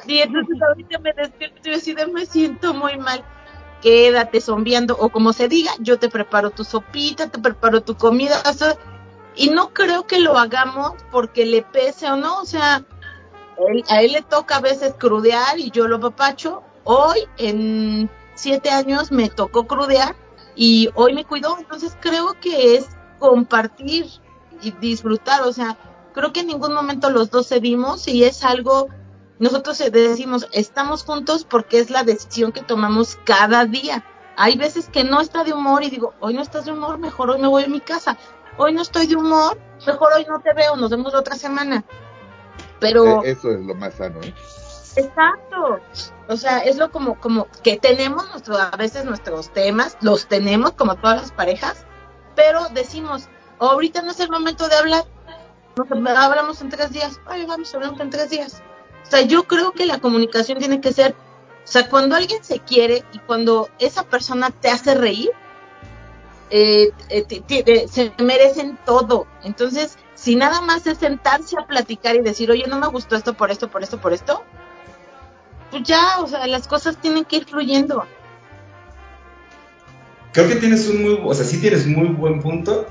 [0.07, 3.25] Y entonces ahorita me despierto y así me siento muy mal.
[3.81, 8.40] Quédate zombiando, o como se diga, yo te preparo tu sopita, te preparo tu comida,
[9.35, 12.85] y no creo que lo hagamos porque le pese o no, o sea,
[13.88, 16.62] a él le toca a veces crudear y yo lo papacho.
[16.85, 20.14] Hoy, en siete años, me tocó crudear
[20.55, 22.87] y hoy me cuidó, entonces creo que es
[23.18, 24.07] compartir
[24.61, 25.77] y disfrutar, o sea,
[26.12, 28.88] creo que en ningún momento los dos cedimos y es algo,
[29.38, 34.05] nosotros decimos, estamos juntos porque es la decisión que tomamos cada día.
[34.37, 37.31] Hay veces que no está de humor y digo, hoy no estás de humor, mejor
[37.31, 38.16] hoy me voy a mi casa.
[38.57, 41.85] Hoy no estoy de humor, mejor hoy no te veo, nos vemos la otra semana.
[42.81, 44.35] Pero Eh, Eso es lo más sano, ¿eh?
[44.96, 45.81] Exacto.
[46.29, 50.72] O sea, es lo como, como que tenemos nuestro, a veces nuestros temas, los tenemos
[50.72, 51.87] como todas las parejas,
[52.35, 55.05] pero decimos, ahorita no es el momento de hablar,
[55.77, 58.63] hablamos en tres días, ay, vamos, hablamos en tres días.
[59.07, 62.61] O sea, yo creo que la comunicación tiene que ser, o sea, cuando alguien se
[62.61, 65.31] quiere y cuando esa persona te hace reír,
[66.51, 69.27] eh, eh, se merecen todo.
[69.43, 73.35] Entonces, si nada más es sentarse a platicar y decir, oye, no me gustó esto
[73.35, 74.45] por esto, por esto, por esto,
[75.71, 78.05] pues ya, o sea, las cosas tienen que ir fluyendo.
[80.33, 82.87] Creo que tienes un muy, o sea, sí tienes muy buen punto.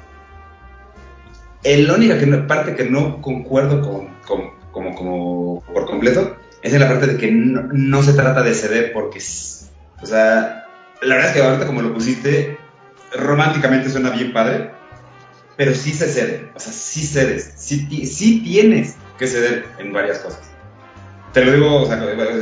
[1.63, 6.37] El la única que no- parte que no concuerdo con, con- como, como por completo
[6.61, 10.65] es en la parte de que no, no se trata de ceder porque, o sea,
[11.01, 12.57] la verdad es que ahorita como lo pusiste,
[13.15, 14.71] románticamente suena bien padre,
[15.57, 20.19] pero sí se cede, o sea, sí cedes, sí, sí tienes que ceder en varias
[20.19, 20.41] cosas.
[21.33, 21.97] Te lo digo, o sea,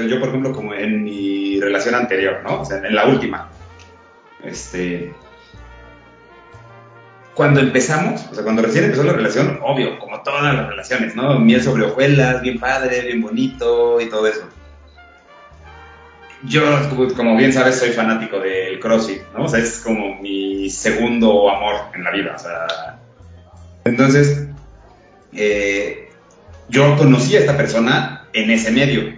[0.07, 2.61] yo por ejemplo como en mi relación anterior, ¿no?
[2.61, 3.49] O sea, en la última.
[4.43, 5.13] Este.
[7.39, 11.39] Cuando empezamos, o sea, cuando recién empezó la relación, obvio, como todas las relaciones, ¿no?
[11.39, 14.41] Miel sobre hojuelas, bien padre, bien bonito y todo eso.
[16.43, 16.63] Yo,
[17.15, 19.45] como- bien sabes, soy fanático del CrossFit, ¿no?
[19.45, 22.99] O sea, es como mi segundo amor en la vida, o sea.
[23.85, 24.45] Entonces,
[25.31, 26.09] eh,
[26.67, 29.17] yo conocí a esta persona en ese medio,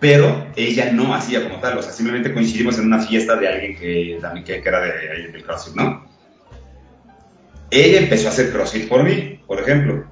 [0.00, 3.76] pero ella no hacía como tal, o sea, simplemente coincidimos en una fiesta de alguien
[3.76, 6.07] que que, era del CrossFit, ¿no?
[7.70, 10.04] Ella empezó a hacer CrossFit por mí, por ejemplo.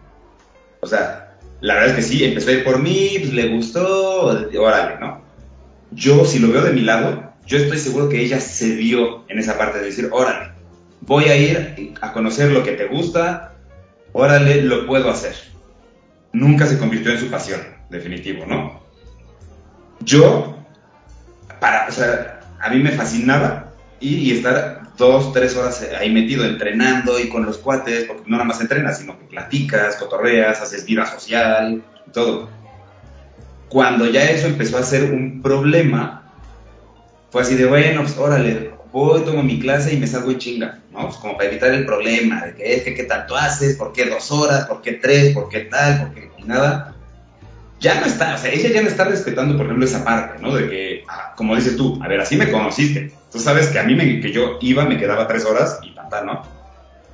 [0.81, 4.27] O sea, la verdad es que sí, empezó a ir por mí, pues le gustó,
[4.59, 5.23] órale, ¿no?
[5.93, 9.57] Yo, si lo veo de mi lado, yo estoy seguro que ella cedió en esa
[9.57, 10.53] parte de decir, órale,
[11.01, 13.55] voy a ir a conocer lo que te gusta,
[14.13, 15.35] órale, lo puedo hacer.
[16.33, 18.83] Nunca se convirtió en su pasión, definitivo, ¿no?
[20.01, 20.57] Yo,
[21.61, 26.45] para, o sea, a mí me fascinaba ir y estar dos, tres horas ahí metido
[26.45, 30.85] entrenando y con los cuates, porque no nada más entrenas, sino que platicas, cotorreas, haces
[30.85, 32.49] vida social, y todo.
[33.69, 36.33] Cuando ya eso empezó a ser un problema,
[37.31, 40.79] fue así de, bueno, pues órale, voy, tomo mi clase y me salgo en chinga,
[40.93, 41.09] ¿no?
[41.09, 44.07] Pues como para evitar el problema de que es que qué tanto haces, por qué
[44.07, 46.95] dos horas, por qué tres, por qué tal, por qué nada.
[47.79, 50.55] Ya no está, o sea, ella ya no está respetando, por ejemplo, esa parte, ¿no?
[50.55, 53.13] De que, ah, como dices tú, a ver, así me conociste.
[53.31, 56.43] Tú sabes que a mí me, que yo iba, me quedaba tres horas y tanta.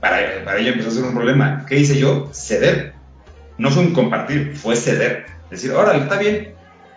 [0.01, 1.65] Para, para ella empezó a ser un problema.
[1.69, 2.29] ¿Qué hice yo?
[2.33, 2.95] Ceder.
[3.59, 5.27] No fue un compartir, fue ceder.
[5.51, 6.55] Decir, órale, está bien,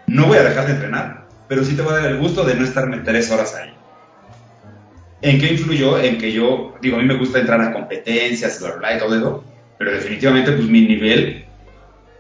[0.08, 2.56] no voy a dejar de entrenar, pero sí te voy a dar el gusto de
[2.56, 3.74] no estarme tres horas ahí.
[5.22, 6.00] ¿En qué influyó?
[6.00, 9.00] En que yo, digo, a mí me gusta entrar a competencias, bla, bla, bla, y
[9.00, 9.44] todo
[9.78, 11.46] pero definitivamente, pues mi nivel,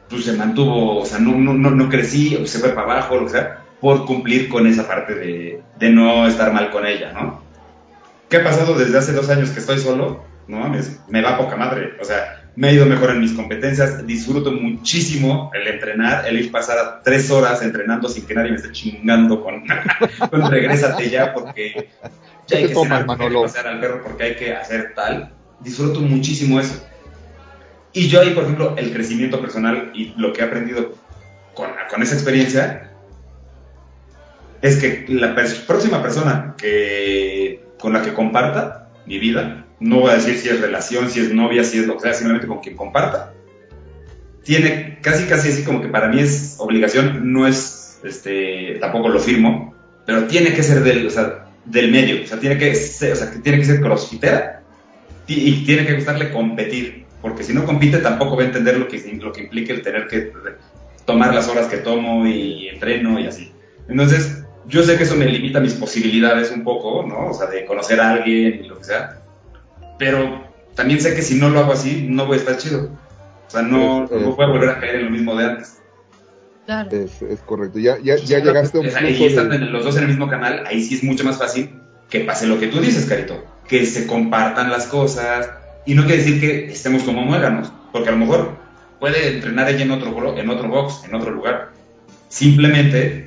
[0.10, 3.23] pues se mantuvo, o sea, no, no, no, no crecí, o se fue para abajo,
[3.23, 7.43] que sea, por cumplir con esa parte de, de no estar mal con ella, ¿no?
[8.27, 10.25] ¿Qué ha pasado desde hace dos años que estoy solo?
[10.47, 14.07] No mames, me va poca madre, o sea, me ha ido mejor en mis competencias,
[14.07, 18.71] disfruto muchísimo el entrenar, el ir pasar tres horas entrenando sin que nadie me esté
[18.71, 19.63] chingando con,
[20.31, 21.89] con regrésate ya porque
[22.47, 25.31] ya hay ¿Qué que cenar, hay que pasear al perro porque hay que hacer tal.
[25.59, 26.83] Disfruto muchísimo eso.
[27.93, 30.95] Y yo ahí, por ejemplo, el crecimiento personal y lo que he aprendido
[31.53, 32.94] con, con esa experiencia
[34.61, 40.15] es que la próxima persona que, con la que comparta mi vida, no voy a
[40.15, 42.75] decir si es relación, si es novia, si es lo que sea, simplemente con quien
[42.75, 43.33] comparta,
[44.43, 49.19] tiene casi casi así como que para mí es obligación, no es, este, tampoco lo
[49.19, 53.13] firmo, pero tiene que ser del, o sea, del medio, o sea, tiene que ser,
[53.13, 54.61] o sea, que tiene que ser crossfitera
[55.27, 58.87] y, y tiene que gustarle competir, porque si no compite tampoco va a entender lo
[58.87, 60.31] que, lo que implica el tener que
[61.05, 63.51] tomar las horas que tomo y entreno y así.
[63.87, 67.28] Entonces, yo sé que eso me limita mis posibilidades un poco, ¿no?
[67.30, 69.21] O sea, de conocer a alguien y lo que sea.
[69.97, 70.43] Pero
[70.75, 72.89] también sé que si no lo hago así, no voy a estar chido.
[73.47, 75.80] O sea, no, no voy a volver a caer en lo mismo de antes.
[76.65, 76.89] Claro.
[76.91, 77.78] Es, es correcto.
[77.80, 79.65] Ya, ya, ya llegaste a un O sea, y estando de...
[79.65, 81.69] en- los dos en el mismo canal, ahí sí es mucho más fácil
[82.10, 83.43] que pase lo que tú dices, Carito.
[83.67, 85.49] Que se compartan las cosas.
[85.86, 87.71] Y no quiere decir que estemos como muéganos.
[87.91, 88.58] Porque a lo mejor
[88.99, 91.69] puede entrenar ella en otro, en otro box, en otro lugar.
[92.30, 93.24] Simplemente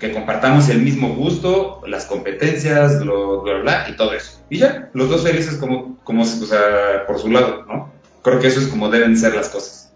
[0.00, 4.40] que compartamos el mismo gusto, las competencias, lo, bla, bla, bla, y todo eso.
[4.48, 7.92] Y ya, los dos felices como, como, o sea, por su lado, ¿no?
[8.22, 9.92] Creo que eso es como deben ser las cosas.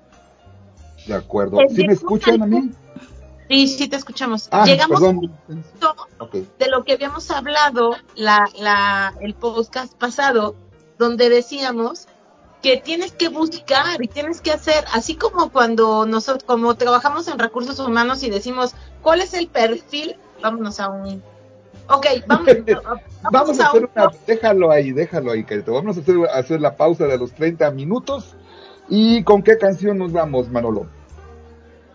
[1.07, 1.53] De acuerdo.
[1.57, 2.71] Pues, ¿Sí me escuchan a mí?
[3.49, 4.49] Sí, sí te escuchamos.
[4.51, 5.17] Ah, Llegamos perdón.
[5.17, 6.35] a un punto Ok.
[6.59, 10.55] de lo que habíamos hablado la, la, el podcast pasado,
[10.99, 12.07] donde decíamos
[12.63, 17.39] que tienes que buscar y tienes que hacer, así como cuando nosotros, como trabajamos en
[17.39, 20.17] recursos humanos y decimos, ¿cuál es el perfil?
[20.43, 21.23] Vámonos a un...
[21.89, 23.91] Ok, vamos, vamos, Vamos a a hacer un...
[23.95, 24.11] una...
[24.27, 25.75] Déjalo ahí, déjalo ahí, Carito.
[25.75, 28.35] Vamos a hacer, a hacer la pausa de los 30 minutos.
[28.89, 30.87] ¿Y con qué canción nos vamos, Manolo?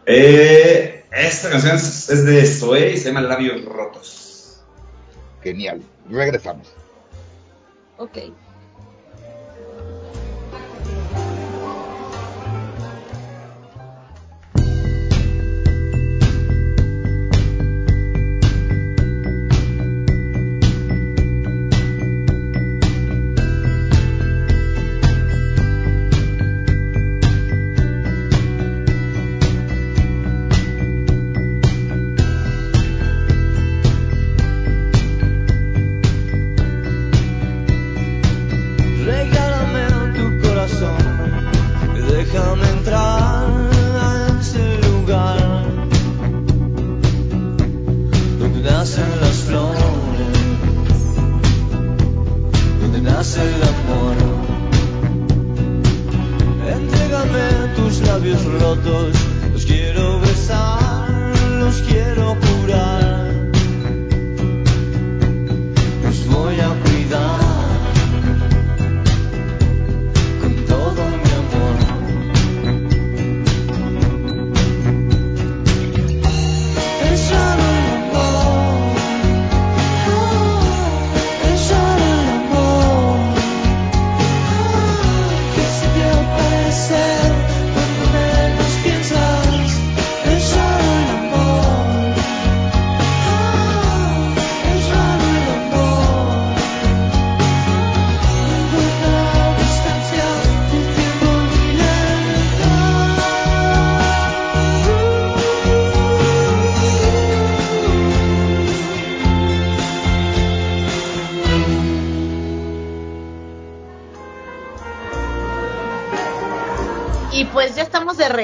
[0.05, 4.61] Eh, esta canción es, es de Zoé y se llama Labios Rotos.
[5.43, 5.81] Genial.
[6.09, 6.71] Regresamos.
[7.97, 8.17] Ok.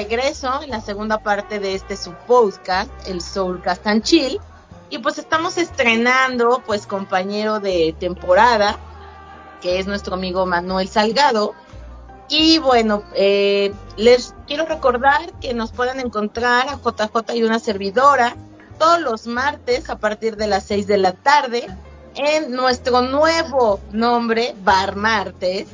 [0.08, 4.40] Regreso en la segunda parte de este su podcast, el Soulcast and Chill.
[4.88, 8.78] Y pues estamos estrenando, pues compañero de temporada,
[9.60, 11.54] que es nuestro amigo Manuel Salgado.
[12.28, 18.36] Y bueno, eh, les quiero recordar que nos pueden encontrar a JJ y una servidora
[18.78, 21.66] todos los martes a partir de las 6 de la tarde
[22.14, 25.66] en nuestro nuevo nombre, Bar Martes,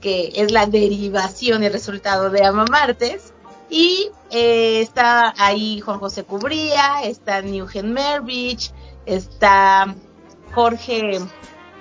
[0.00, 3.32] que es la derivación y resultado de Ama Martes.
[3.72, 8.70] Y eh, está ahí Juan José Cubría, está Newgen Mervich,
[9.06, 9.94] está
[10.54, 11.18] Jorge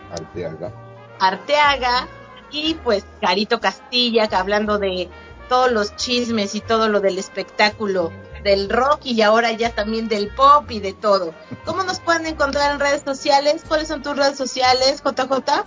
[0.09, 0.71] Arteaga.
[1.19, 2.07] Arteaga
[2.49, 5.09] y pues Carito Castilla, que hablando de
[5.49, 10.29] todos los chismes y todo lo del espectáculo del rock y ahora ya también del
[10.29, 11.33] pop y de todo.
[11.65, 13.65] ¿Cómo nos pueden encontrar en redes sociales?
[13.67, 15.65] ¿Cuáles son tus redes sociales, JJ?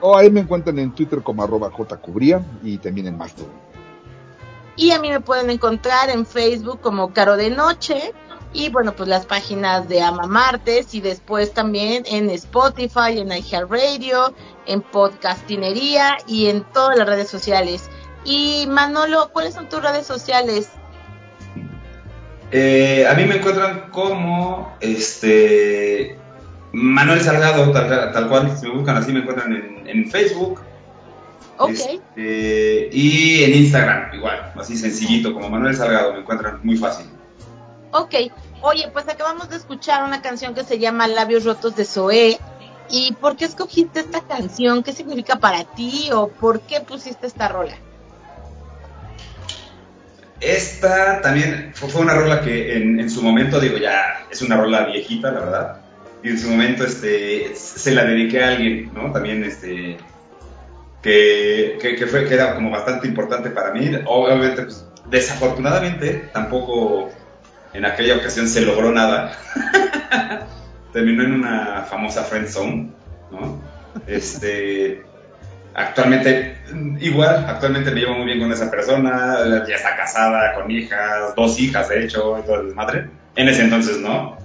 [0.00, 3.65] O ahí me encuentran en Twitter como arroba jcubría y también en Mastodon.
[4.76, 8.12] Y a mí me pueden encontrar en Facebook como Caro de Noche
[8.52, 14.34] y bueno, pues las páginas de Ama Martes y después también en Spotify, en iHeartRadio,
[14.66, 17.90] en Podcastinería y en todas las redes sociales.
[18.24, 20.70] Y Manolo, ¿cuáles son tus redes sociales?
[22.50, 26.16] Eh, a mí me encuentran como este
[26.72, 30.60] Manuel Salgado, tal, tal cual, si me buscan así me encuentran en, en Facebook.
[31.58, 31.70] Ok.
[31.70, 37.06] Este, y en Instagram, igual, así sencillito, como Manuel Salgado, me encuentran muy fácil.
[37.92, 38.14] Ok.
[38.62, 42.38] Oye, pues acabamos de escuchar una canción que se llama Labios Rotos de Zoé.
[42.88, 44.82] ¿Y por qué escogiste esta canción?
[44.82, 47.74] ¿Qué significa para ti o por qué pusiste esta rola?
[50.40, 54.86] Esta también fue, una rola que en, en, su momento, digo, ya es una rola
[54.86, 55.80] viejita, la verdad.
[56.22, 59.10] Y en su momento este, se la dediqué a alguien, ¿no?
[59.12, 59.96] También este,
[61.06, 63.92] que, que, que, fue, que era como bastante importante para mí.
[64.06, 67.12] Obviamente, pues, desafortunadamente, tampoco
[67.72, 69.30] en aquella ocasión se logró nada.
[70.92, 72.90] Terminó en una famosa friend zone,
[73.30, 73.62] ¿no?
[74.08, 75.04] Este,
[75.74, 76.58] actualmente,
[76.98, 81.56] igual, actualmente me llevo muy bien con esa persona, ya está casada, con hijas, dos
[81.60, 82.74] hijas de hecho, todo el.
[83.36, 84.36] En ese entonces no.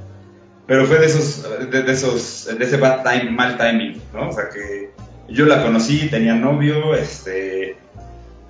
[0.68, 4.30] Pero fue de esos, de, de, esos, de ese bad time, mal timing, ¿no?
[4.30, 4.92] O sea que
[5.32, 7.78] yo la conocí, tenía novio, este,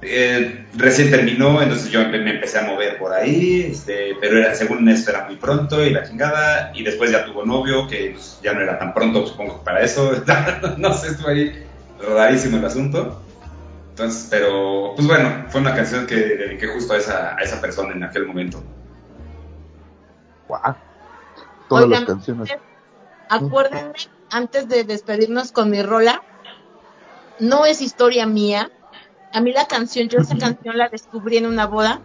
[0.02, 4.90] eh, recién terminó, entonces yo me empecé a mover por ahí, este, pero era, según
[4.90, 8.54] esto era muy pronto y la chingada, y después ya tuvo novio, que pues, ya
[8.54, 10.12] no era tan pronto, supongo, para eso,
[10.78, 11.66] no sé, estuvo ahí
[12.00, 13.22] rarísimo el asunto.
[13.92, 17.94] Entonces, pero, pues bueno, fue una canción que dediqué justo a esa, a esa persona
[17.94, 18.64] en aquel momento.
[20.48, 20.76] Wow.
[21.70, 22.56] Todas Oigan, las canciones.
[23.30, 23.94] Acuérdenme,
[24.32, 26.24] antes de despedirnos con mi rola,
[27.40, 28.72] no es historia mía.
[29.34, 32.02] A mí la canción, yo esa canción la descubrí en una boda,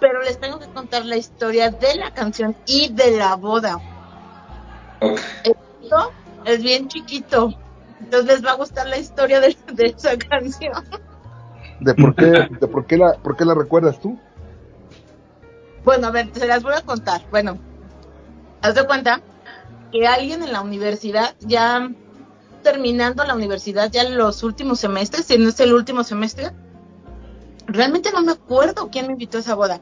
[0.00, 3.78] pero les tengo que contar la historia de la canción y de la boda.
[5.00, 5.54] Okay.
[5.82, 6.12] Esto
[6.44, 7.54] es bien chiquito,
[8.00, 10.84] entonces les va a gustar la historia de, de esa canción.
[11.80, 14.18] ¿De por qué, de por qué la, por qué la recuerdas tú?
[15.84, 17.22] Bueno, a ver, se las voy a contar.
[17.30, 17.56] Bueno,
[18.60, 19.20] haz de cuenta
[19.92, 21.88] que alguien en la universidad, ya
[22.62, 26.52] terminando la universidad, ya los últimos semestres, si no es el último semestre,
[27.66, 29.80] realmente no me acuerdo quién me invitó a esa boda.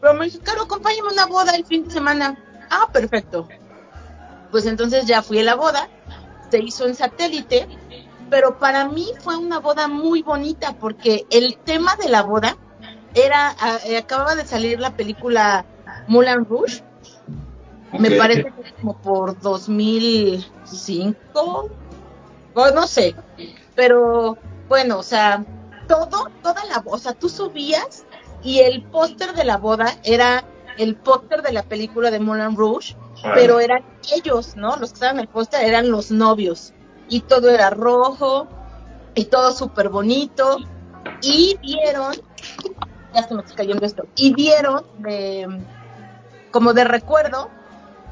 [0.00, 2.38] Pero me dijo, Caro, acompáñame a una boda el fin de semana.
[2.70, 3.48] Ah, perfecto.
[4.50, 5.88] Pues entonces ya fui a la boda,
[6.50, 7.68] se hizo en satélite,
[8.30, 12.56] pero para mí fue una boda muy bonita porque el tema de la boda
[13.14, 13.54] era,
[13.98, 15.64] acababa de salir la película
[16.06, 16.82] Moulin Rouge,
[17.88, 18.00] okay.
[18.00, 21.70] me parece que como por 2005,
[22.54, 23.14] o no sé,
[23.74, 25.44] pero bueno, o sea,
[25.86, 28.04] todo, toda la, o sea, tú subías
[28.42, 30.44] y el póster de la boda era
[30.76, 33.32] el póster de la película de Moulin Rouge, ah.
[33.34, 33.84] pero eran
[34.14, 34.76] ellos, ¿no?
[34.76, 36.72] Los que estaban en el póster eran los novios
[37.08, 38.46] y todo era rojo
[39.14, 40.58] y todo súper bonito
[41.22, 42.14] y dieron
[43.14, 45.48] ya se me está cayendo esto y dieron de
[46.50, 47.50] como de recuerdo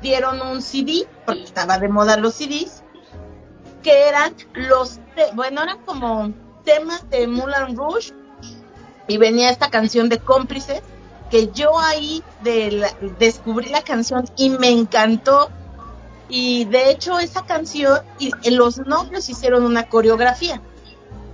[0.03, 2.83] dieron un CD porque estaba de moda los CDs
[3.83, 5.01] que eran los
[5.35, 6.33] bueno eran como
[6.65, 8.13] temas de Moulin Rouge
[9.09, 10.83] y venía esta canción de cómplices
[11.31, 15.51] que yo ahí de la, descubrí la canción y me encantó
[16.29, 20.61] y de hecho esa canción y, los novios hicieron una coreografía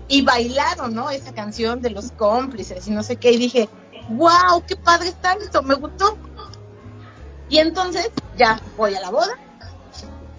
[0.08, 1.10] y bailaron, ¿no?
[1.10, 3.68] Esa canción de los cómplices y no sé qué y dije,
[4.10, 6.18] wow, qué padre está esto, me gustó.
[7.52, 9.38] Y entonces ya voy a la boda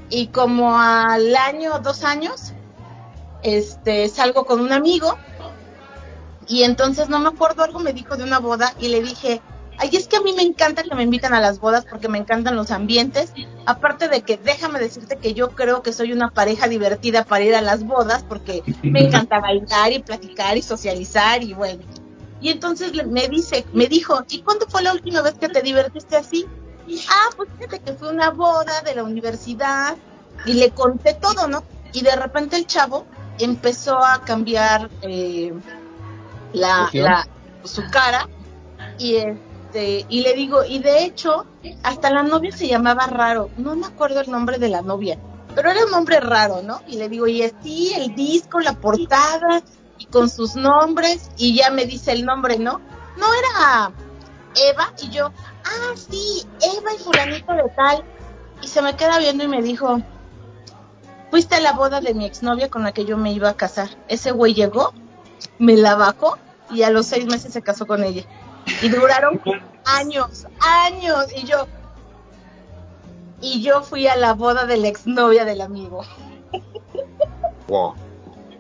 [0.10, 2.54] y como al año, dos años,
[3.44, 5.16] este, salgo con un amigo
[6.48, 9.44] Y entonces no me acuerdo, algo me dijo de una boda y le dije,
[9.78, 12.18] ay, es que a mí me encanta que me invitan a las bodas porque me
[12.18, 13.32] encantan los ambientes.
[13.68, 17.54] Aparte de que déjame decirte que yo creo que soy una pareja divertida para ir
[17.54, 21.84] a las bodas porque me encanta bailar y platicar y socializar y bueno.
[22.42, 26.18] Y entonces me dice, me dijo, ¿y cuándo fue la última vez que te divertiste
[26.18, 26.48] así?
[27.10, 29.96] Ah, pues fíjate que fue una boda de la universidad
[30.46, 31.64] y le conté todo, ¿no?
[31.94, 33.06] Y de repente el chavo
[33.40, 35.54] empezó a cambiar eh,
[36.54, 36.90] la,
[37.64, 38.28] su cara
[38.98, 41.46] y este y le digo y de hecho
[41.82, 45.18] hasta la novia se llamaba raro no me acuerdo el nombre de la novia
[45.56, 49.64] pero era un nombre raro no y le digo y sí el disco la portada
[49.98, 52.82] y con sus nombres y ya me dice el nombre no
[53.18, 53.92] no era
[54.56, 55.32] Eva y yo
[55.66, 58.04] ah sí Eva y fulanito de tal
[58.62, 60.00] y se me queda viendo y me dijo
[61.32, 63.90] fuiste a la boda de mi exnovia con la que yo me iba a casar
[64.08, 64.94] ese güey llegó
[65.60, 66.38] me la bajó
[66.72, 68.24] y a los seis meses se casó con ella.
[68.82, 69.42] Y duraron
[69.86, 71.28] años, años.
[71.36, 71.68] Y yo,
[73.42, 76.04] y yo fui a la boda de la exnovia del amigo.
[77.68, 77.94] Wow.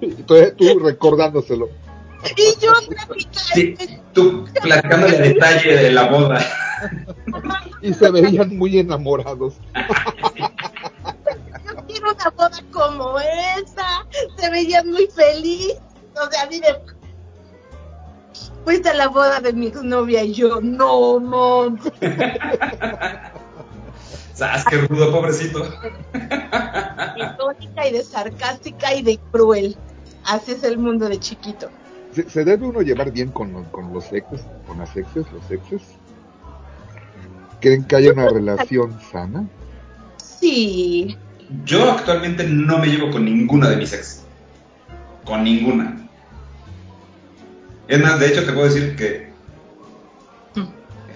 [0.01, 1.69] Estoy tú recordándoselo.
[2.37, 3.15] Y yo platicando,
[3.53, 3.75] Sí,
[4.13, 6.39] tú platicándole a detalle de la boda.
[7.81, 9.55] Y se veían muy enamorados.
[11.65, 14.05] yo quiero una boda como esa.
[14.37, 15.75] Se veían muy feliz.
[16.15, 16.67] O sea, mire,
[18.63, 21.77] fuiste a la boda de mi exnovia y yo, no, no.
[24.33, 25.63] ¡Sas, qué rudo, pobrecito!
[27.15, 29.77] Irónica y de sarcástica y de cruel.
[30.25, 31.69] Así es el mundo de chiquito.
[32.13, 35.81] ¿Se, se debe uno llevar bien con, con los exes, con las exes, los exes?
[37.59, 39.45] ¿Creen que haya una relación sana?
[40.17, 41.17] Sí.
[41.65, 44.23] Yo actualmente no me llevo con ninguna de mis ex.
[45.25, 45.97] Con ninguna.
[47.87, 49.31] Es más, de hecho te puedo decir que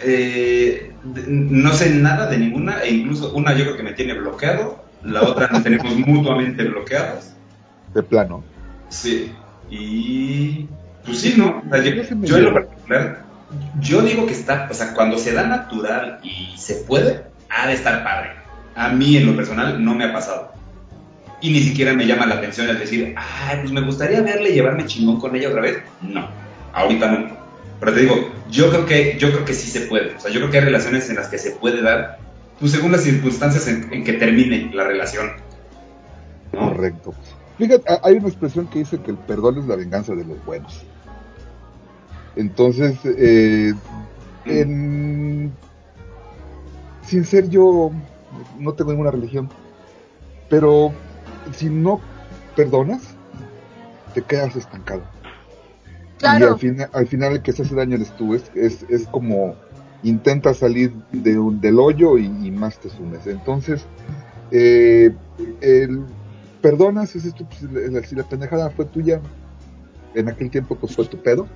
[0.02, 4.14] eh, de- no sé nada de ninguna e incluso una yo creo que me tiene
[4.14, 7.32] bloqueado, la otra nos tenemos mutuamente bloqueados.
[7.94, 8.44] De plano.
[8.90, 9.32] Sí.
[9.70, 10.68] Y
[11.08, 11.64] pues sí, ¿no?
[11.66, 13.24] O sea, yo, Yo en lo particular,
[13.80, 17.74] yo digo que está, o sea, cuando se da natural y se puede, ha de
[17.74, 18.32] estar padre.
[18.76, 20.52] A mí en lo personal no me ha pasado.
[21.40, 24.86] Y ni siquiera me llama la atención el decir, ay, pues me gustaría verle llevarme
[24.86, 25.78] chingón con ella otra vez.
[26.02, 26.28] No,
[26.74, 27.38] ahorita no.
[27.80, 30.16] Pero te digo, yo creo que, yo creo que sí se puede.
[30.16, 32.18] O sea, yo creo que hay relaciones en las que se puede dar,
[32.60, 35.32] pues según las circunstancias en, en que termine la relación.
[36.52, 36.74] ¿no?
[36.74, 37.14] Correcto.
[37.58, 40.84] Fíjate, hay una expresión que dice que el perdón es la venganza de los buenos.
[42.38, 43.74] Entonces, eh,
[44.46, 45.52] en-
[47.06, 47.92] sin ser yo,
[48.60, 49.50] no tengo ninguna religión,
[50.50, 50.94] pero
[51.54, 52.00] si no
[52.56, 53.02] perdonas,
[54.14, 55.02] te quedas estancado.
[56.18, 56.54] Y Claro.
[56.54, 58.34] al, final al final el que se hace daño eres tú.
[58.34, 59.56] Es, es, es como
[60.04, 63.26] intentas salir de un- del hoyo y, y más te sumes.
[63.28, 63.84] Entonces,
[64.52, 65.14] eh,
[65.62, 66.02] el,
[66.62, 67.62] perdonas, dices tú, pues,
[67.92, 69.22] la- si la pendejada fue tuya,
[70.16, 71.48] en aquel tiempo pues fue tu pedo.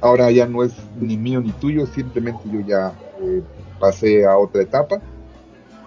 [0.00, 3.42] Ahora ya no es ni mío ni tuyo, simplemente yo ya eh,
[3.80, 5.00] pasé a otra etapa.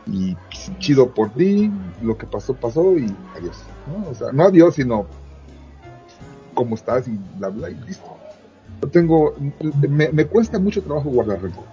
[0.07, 0.35] Y
[0.79, 3.57] chido por ti, lo que pasó, pasó y adiós.
[3.87, 4.09] ¿no?
[4.09, 5.05] O sea, no adiós, sino
[6.53, 8.17] cómo estás y bla, bla, y listo.
[8.81, 9.35] Yo tengo,
[9.87, 11.65] me, me cuesta mucho trabajo guardar rencor.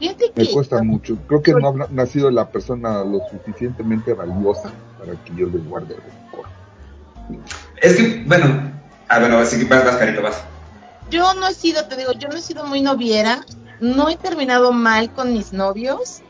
[0.00, 1.18] Me que cuesta mucho.
[1.26, 5.94] Creo que no ha nacido la persona lo suficientemente valiosa para que yo le guarde
[5.94, 6.46] rencor.
[7.82, 8.72] Es que, bueno,
[9.08, 10.42] ah, bueno, así que vas, vas, carito, vas.
[11.10, 13.44] Yo no he sido, te digo, yo no he sido muy noviera,
[13.80, 16.22] no he terminado mal con mis novios,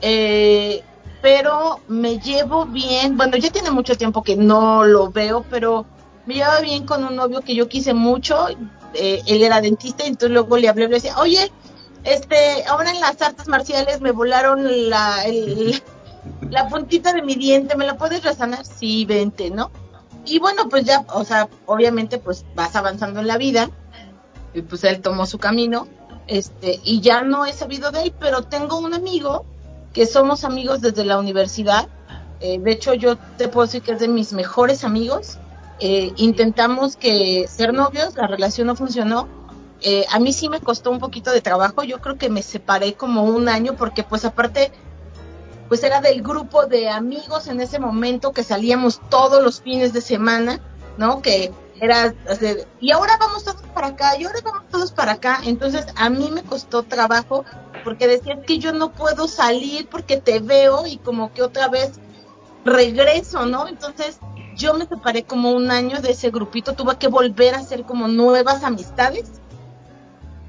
[0.00, 0.82] eh,
[1.22, 5.86] pero me llevo bien, bueno, ya tiene mucho tiempo que no lo veo, pero
[6.26, 8.48] me llevaba bien con un novio que yo quise mucho,
[8.94, 11.50] eh, él era dentista, y entonces luego le hablé y le decía, oye,
[12.04, 15.82] este, ahora en las artes marciales me volaron la, el-
[16.50, 18.64] la puntita de mi diente, ¿me la puedes resanar?
[18.64, 19.70] Sí, vente, ¿no?
[20.24, 23.70] Y bueno, pues ya, o sea, obviamente pues vas avanzando en la vida,
[24.56, 25.86] y pues él tomó su camino,
[26.26, 29.44] este, y ya no he sabido de él, pero tengo un amigo
[29.92, 31.88] que somos amigos desde la universidad,
[32.40, 35.38] eh, de hecho yo te puedo decir que es de mis mejores amigos,
[35.78, 39.28] eh, intentamos que ser novios, la relación no funcionó,
[39.82, 42.94] eh, a mí sí me costó un poquito de trabajo, yo creo que me separé
[42.94, 44.72] como un año porque pues aparte
[45.68, 50.00] pues era del grupo de amigos en ese momento que salíamos todos los fines de
[50.00, 50.60] semana,
[50.96, 51.20] ¿no?
[51.22, 55.12] Que era, o sea, y ahora vamos todos para acá, y ahora vamos todos para
[55.12, 55.40] acá.
[55.44, 57.44] Entonces a mí me costó trabajo
[57.84, 62.00] porque decías que yo no puedo salir porque te veo y como que otra vez
[62.64, 63.68] regreso, ¿no?
[63.68, 64.18] Entonces
[64.56, 68.08] yo me separé como un año de ese grupito, tuve que volver a hacer como
[68.08, 69.30] nuevas amistades.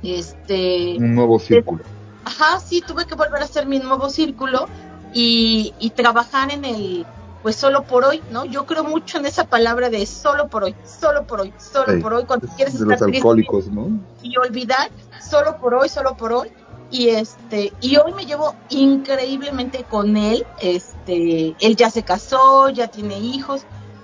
[0.03, 1.83] Este, Un nuevo círculo.
[2.23, 4.67] ajá, sí, tuve que volver a hacer mi nuevo círculo
[5.13, 7.05] y, y trabajar en el,
[7.47, 8.43] pues solo por hoy, ¿no?
[8.43, 12.01] Yo creo mucho en esa palabra de solo por hoy, solo por hoy, solo Sí,
[12.01, 13.87] por hoy, cuando Es quieres de los estar triste alcohólicos, ¿no?
[14.21, 14.91] y olvidar
[15.21, 16.51] solo por hoy, solo por hoy.
[16.91, 20.45] Y este, y hoy me llevo increíblemente con él.
[20.59, 23.61] Este, él ya se casó, ya tiene hijos,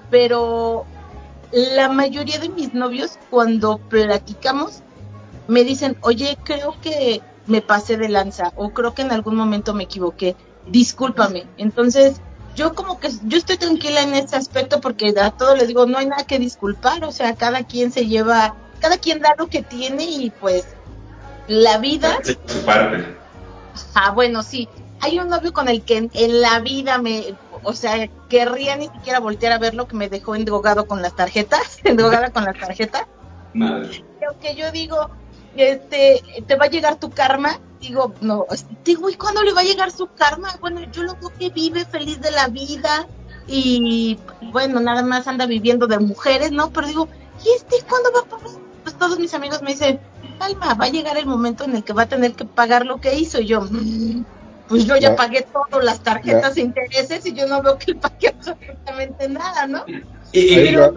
[0.09, 0.85] pero
[1.51, 4.83] la mayoría de mis novios, cuando platicamos,
[5.49, 9.73] me dicen, oye, creo que me pasé de lanza, o creo que en algún momento
[9.73, 11.45] me equivoqué, discúlpame.
[11.57, 12.21] Entonces,
[12.55, 15.97] yo como que, yo estoy tranquila en ese aspecto porque a todos les digo, no
[15.97, 19.63] hay nada que disculpar, o sea, cada quien se lleva, cada quien da lo que
[19.63, 20.65] tiene y pues
[21.47, 22.19] la vida
[22.65, 23.17] parte.
[23.95, 24.69] Ah, bueno, sí.
[25.01, 28.87] Hay un novio con el que en, en la vida me, o sea, querría ni
[28.87, 33.05] siquiera voltear a verlo, que me dejó endrogado con las tarjetas, endrogada con las tarjetas.
[33.53, 34.03] Madre.
[34.55, 35.09] Yo digo,
[35.55, 39.61] este, te va a llegar tu karma, digo, no, este, digo, ¿y cuándo le va
[39.61, 40.49] a llegar su karma?
[40.61, 43.07] Bueno, yo lo veo que vive feliz de la vida
[43.47, 44.19] y,
[44.51, 46.71] bueno, nada más anda viviendo de mujeres, ¿no?
[46.71, 47.09] Pero digo,
[47.43, 48.61] ¿y este cuándo va a pagar?
[48.83, 49.99] Pues todos mis amigos me dicen,
[50.39, 52.99] calma, va a llegar el momento en el que va a tener que pagar lo
[52.99, 53.39] que hizo.
[53.39, 54.23] Y yo, "Mm,
[54.67, 55.15] pues yo ya Ya.
[55.15, 59.67] pagué todo, las tarjetas e intereses, y yo no veo que él pague absolutamente nada,
[59.67, 59.85] ¿no?
[60.33, 60.91] Y, va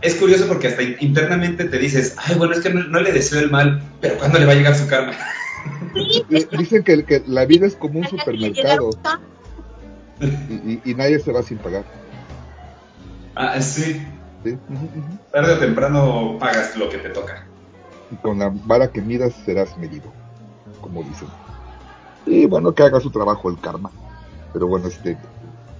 [0.00, 3.38] es curioso porque hasta internamente te dices, ay, bueno, es que no, no le deseo
[3.40, 5.12] el mal, pero ¿cuándo le va a llegar su karma?
[6.58, 8.90] Dicen que, que la vida es como un supermercado
[10.20, 11.84] y, y- y nadie se va sin pagar.
[13.34, 14.06] Ah, sí,
[15.30, 17.46] tarde o temprano pagas lo que te toca.
[18.10, 20.12] Y con la vara que midas serás medido,
[20.80, 21.28] como dicen.
[22.24, 23.90] Y bueno, que haga su trabajo el karma.
[24.52, 25.18] Pero bueno, este, es-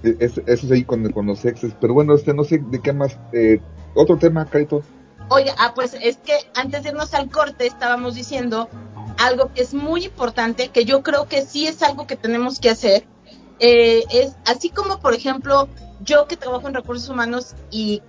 [0.03, 1.73] eso es ahí con, con los exes.
[1.79, 3.17] Pero bueno, este, no sé de qué más.
[3.33, 3.59] eh,
[3.93, 4.83] otro tema, Carito.
[5.29, 8.69] Oye, ah, pues es que antes de irnos al corte estábamos diciendo
[9.17, 12.69] algo que es muy importante, que yo creo que sí es algo que tenemos que
[12.69, 13.05] hacer.
[13.59, 15.67] Eh, es así como, por ejemplo,
[16.03, 18.01] yo que trabajo en recursos humanos y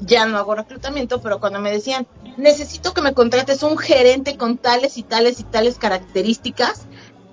[0.00, 4.58] ya no hago reclutamiento, pero cuando me decían, necesito que me contrates un gerente con
[4.58, 6.86] tales y tales y tales características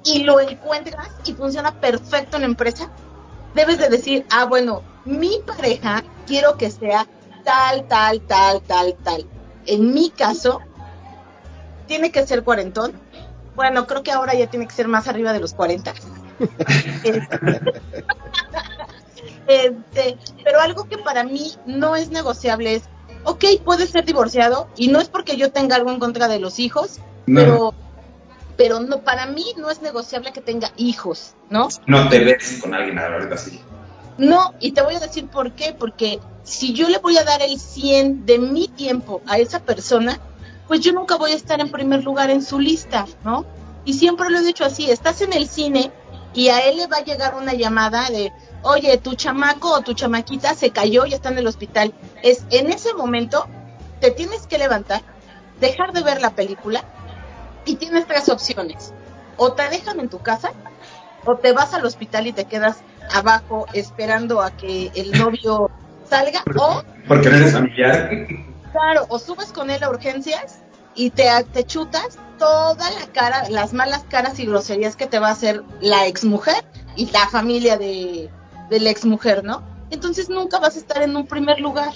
[0.03, 2.91] y lo encuentras y funciona perfecto en la empresa,
[3.55, 7.07] debes de decir, ah, bueno, mi pareja quiero que sea
[7.43, 9.25] tal, tal, tal, tal, tal.
[9.65, 10.61] En mi caso,
[11.87, 12.93] tiene que ser cuarentón.
[13.55, 15.93] Bueno, creo que ahora ya tiene que ser más arriba de los 40.
[19.47, 22.83] Este, pero algo que para mí no es negociable es,
[23.25, 26.57] ok, puede ser divorciado y no es porque yo tenga algo en contra de los
[26.57, 26.97] hijos,
[27.27, 27.73] No, pero,
[28.57, 31.69] pero no, para mí no es negociable que tenga hijos, ¿no?
[31.85, 33.59] no te ves con alguien ahorita así.
[34.17, 37.41] No, y te voy a decir por qué, porque si yo le voy a dar
[37.41, 40.19] el 100 de mi tiempo a esa persona,
[40.67, 43.45] pues yo nunca voy a estar en primer lugar en su lista, ¿no?
[43.83, 45.91] Y siempre lo he dicho así, estás en el cine
[46.33, 48.31] y a él le va a llegar una llamada de,
[48.63, 51.93] oye, tu chamaco o tu chamaquita se cayó y está en el hospital.
[52.23, 53.47] Es en ese momento,
[53.99, 55.01] te tienes que levantar,
[55.59, 56.83] dejar de ver la película
[57.65, 58.93] y tienes tres opciones.
[59.37, 60.51] O te dejan en tu casa,
[61.25, 62.77] o te vas al hospital y te quedas
[63.13, 65.69] abajo esperando a que el novio
[66.09, 68.09] salga, o Porque no eres familiar.
[68.71, 70.59] Claro, o subes con él a urgencias
[70.95, 75.29] y te, te chutas toda la cara, las malas caras y groserías que te va
[75.29, 76.63] a hacer la exmujer
[76.95, 78.29] y la familia de,
[78.69, 79.63] de la exmujer, ¿no?
[79.89, 81.93] Entonces nunca vas a estar en un primer lugar.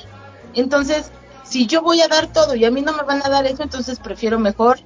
[0.53, 1.11] Entonces,
[1.43, 3.63] si yo voy a dar todo y a mí no me van a dar eso,
[3.63, 4.79] entonces prefiero mejor,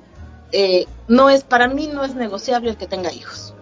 [0.54, 3.54] eh, no es, para mí no es negociable el que tenga hijos.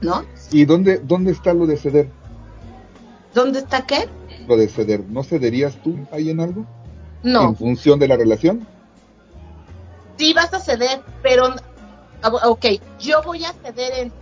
[0.00, 0.24] ¿No?
[0.50, 2.08] ¿Y dónde, dónde está lo de ceder?
[3.34, 4.08] ¿Dónde está qué?
[4.48, 5.04] Lo de ceder.
[5.08, 6.66] ¿No cederías tú ahí en algo?
[7.22, 7.50] No.
[7.50, 8.66] En función de la relación.
[10.16, 11.54] sí vas a ceder, pero,
[12.44, 12.66] ok,
[12.98, 14.12] yo voy a ceder en,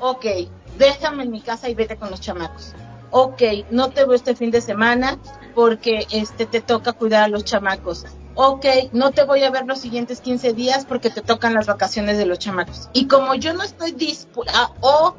[0.00, 0.24] ok,
[0.78, 2.74] déjame en mi casa y vete con los chamacos.
[3.10, 5.18] Ok, no te veo este fin de semana
[5.54, 8.06] porque este te toca cuidar a los chamacos.
[8.38, 12.18] Ok, no te voy a ver los siguientes 15 días porque te tocan las vacaciones
[12.18, 12.90] de los chamacos.
[12.92, 15.14] Y como yo no estoy dispuesta, o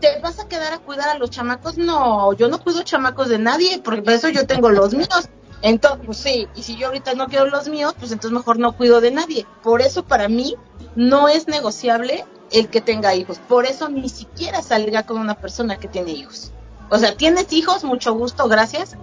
[0.00, 3.40] te vas a quedar a cuidar a los chamacos, no, yo no cuido chamacos de
[3.40, 5.28] nadie, porque por eso yo tengo los míos.
[5.62, 8.76] Entonces, pues sí, y si yo ahorita no quiero los míos, pues entonces mejor no
[8.76, 9.44] cuido de nadie.
[9.64, 10.54] Por eso para mí
[10.94, 13.40] no es negociable el que tenga hijos.
[13.48, 16.52] Por eso ni siquiera saldría con una persona que tiene hijos.
[16.88, 18.96] O sea, tienes hijos, mucho gusto, gracias.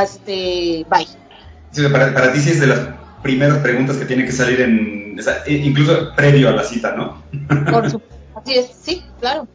[0.00, 1.08] Este, bye.
[1.72, 2.80] Sí, para, para ti sí es de las
[3.22, 7.22] primeras preguntas que tiene que salir en, e- incluso previo a la cita, ¿no?
[7.70, 8.16] Por supuesto.
[8.36, 9.48] Así es, sí, claro.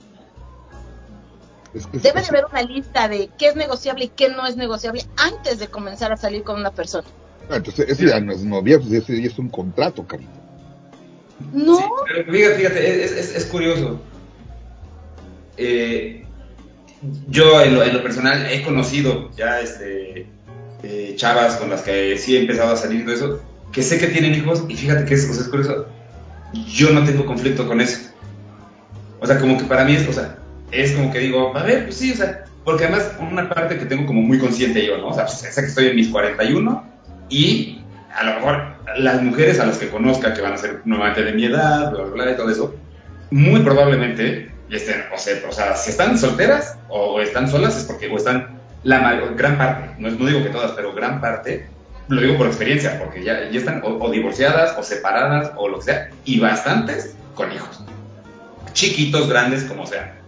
[1.73, 4.55] Es que Debe de haber una lista de qué es negociable y qué no es
[4.57, 7.07] negociable antes de comenzar a salir con una persona.
[7.49, 10.29] Ah, Entonces, ese ya no es novia, pues ese ya es un contrato, carito.
[11.51, 13.99] No, Sí, pero fíjate, fíjate, es, es- es curioso.
[15.57, 16.25] Eh,
[17.29, 20.27] yo en lo, en lo personal he conocido ya este,
[20.83, 24.07] eh, chavas con las que sí he empezado a salir todo eso, que sé que
[24.07, 25.87] tienen hijos y fíjate que es, o sea, es curioso.
[26.67, 27.99] Yo no tengo conflicto con eso.
[29.19, 30.37] O sea, como que para mí es, o sea,
[30.71, 33.85] es como que digo, a ver, pues sí, o sea, porque además una parte que
[33.85, 35.07] tengo como muy consciente yo, ¿no?
[35.07, 36.83] O sea, pues, sé que estoy en mis 41
[37.29, 37.81] y
[38.13, 38.63] a lo mejor
[38.97, 42.03] las mujeres a las que conozca que van a ser nuevamente de mi edad, bla,
[42.03, 42.75] bla, bla, y todo eso,
[43.31, 48.07] muy probablemente estén, o sea, o sea, si están solteras o están solas es porque,
[48.07, 51.67] o están, la gran parte, no, no digo que todas, pero gran parte,
[52.09, 55.79] lo digo por experiencia, porque ya, ya están o, o divorciadas o separadas o lo
[55.79, 57.83] que sea, y bastantes con hijos,
[58.73, 60.19] chiquitos, grandes, como sea.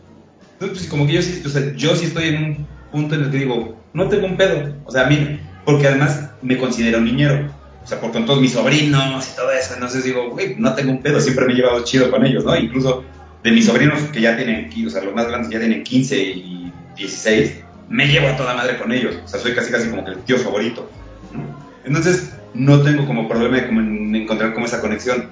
[0.53, 3.31] Entonces, pues, como que yo o sea, yo sí estoy en un punto en el
[3.31, 7.49] que digo, no tengo un pedo, o sea, a mí, porque además me considero niñero,
[7.83, 10.91] o sea, por con todos mis sobrinos y todo eso, entonces digo, güey, no tengo
[10.91, 12.55] un pedo, siempre me he llevado chido con ellos, ¿no?
[12.55, 13.03] Incluso
[13.43, 16.71] de mis sobrinos que ya tienen, o sea, los más grandes ya tienen 15 y
[16.95, 20.11] 16, me llevo a toda madre con ellos, o sea, soy casi casi como que
[20.11, 20.89] el tío favorito,
[21.31, 21.43] ¿no?
[21.85, 25.29] Entonces, no tengo como problema de como en encontrar como esa conexión.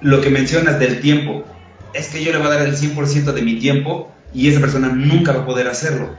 [0.00, 1.44] Lo que mencionas del tiempo,
[1.92, 4.88] es que yo le voy a dar el 100% de mi tiempo y esa persona
[4.88, 6.16] nunca va a poder hacerlo.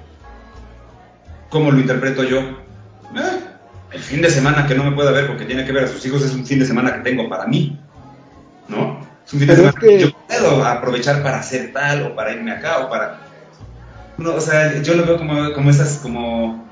[1.50, 2.40] ¿Cómo lo interpreto yo?
[2.40, 3.40] Eh,
[3.92, 6.06] el fin de semana que no me pueda ver porque tiene que ver a sus
[6.06, 7.78] hijos es un fin de semana que tengo para mí,
[8.70, 9.06] ¿no?
[9.26, 9.88] Es un fin de Pero es semana que...
[9.88, 13.20] que- yo puedo aprovechar para hacer tal o para irme acá o para...
[14.22, 16.64] No, o sea, yo lo veo como, como esas, como...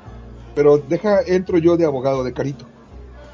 [0.55, 2.65] Pero deja, entro yo de abogado de carito.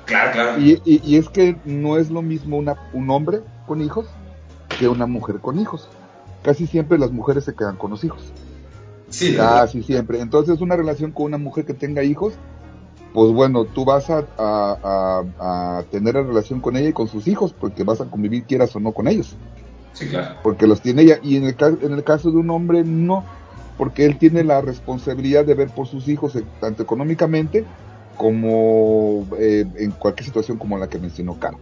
[0.05, 0.61] Claro, claro.
[0.61, 4.05] Y, y- y es que no es lo mismo una, un hombre con hijos
[4.78, 5.89] que una mujer con hijos.
[6.43, 8.22] Casi siempre las mujeres se quedan con los hijos.
[9.09, 10.20] Sí, Casi siempre.
[10.20, 12.34] Entonces, una relación con una mujer que tenga hijos,
[13.13, 17.07] pues bueno, tú vas a, a- a- a tener la relación con ella y con
[17.07, 19.36] sus hijos, porque vas a convivir quieras o no con ellos,
[19.93, 20.36] sí, claro.
[20.43, 21.20] porque los tiene ella.
[21.24, 23.24] Y en el, en el caso de un hombre, no,
[23.78, 27.65] porque él tiene la responsabilidad de ver por sus hijos, eh, tanto económicamente
[28.17, 31.59] como eh, en cualquier situación como la que mencionó Caro.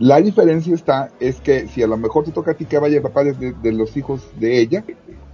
[0.00, 2.96] La diferencia está, es que si a lo mejor te toca a ti que vaya
[2.96, 4.84] el papá de, de- de los hijos de ella,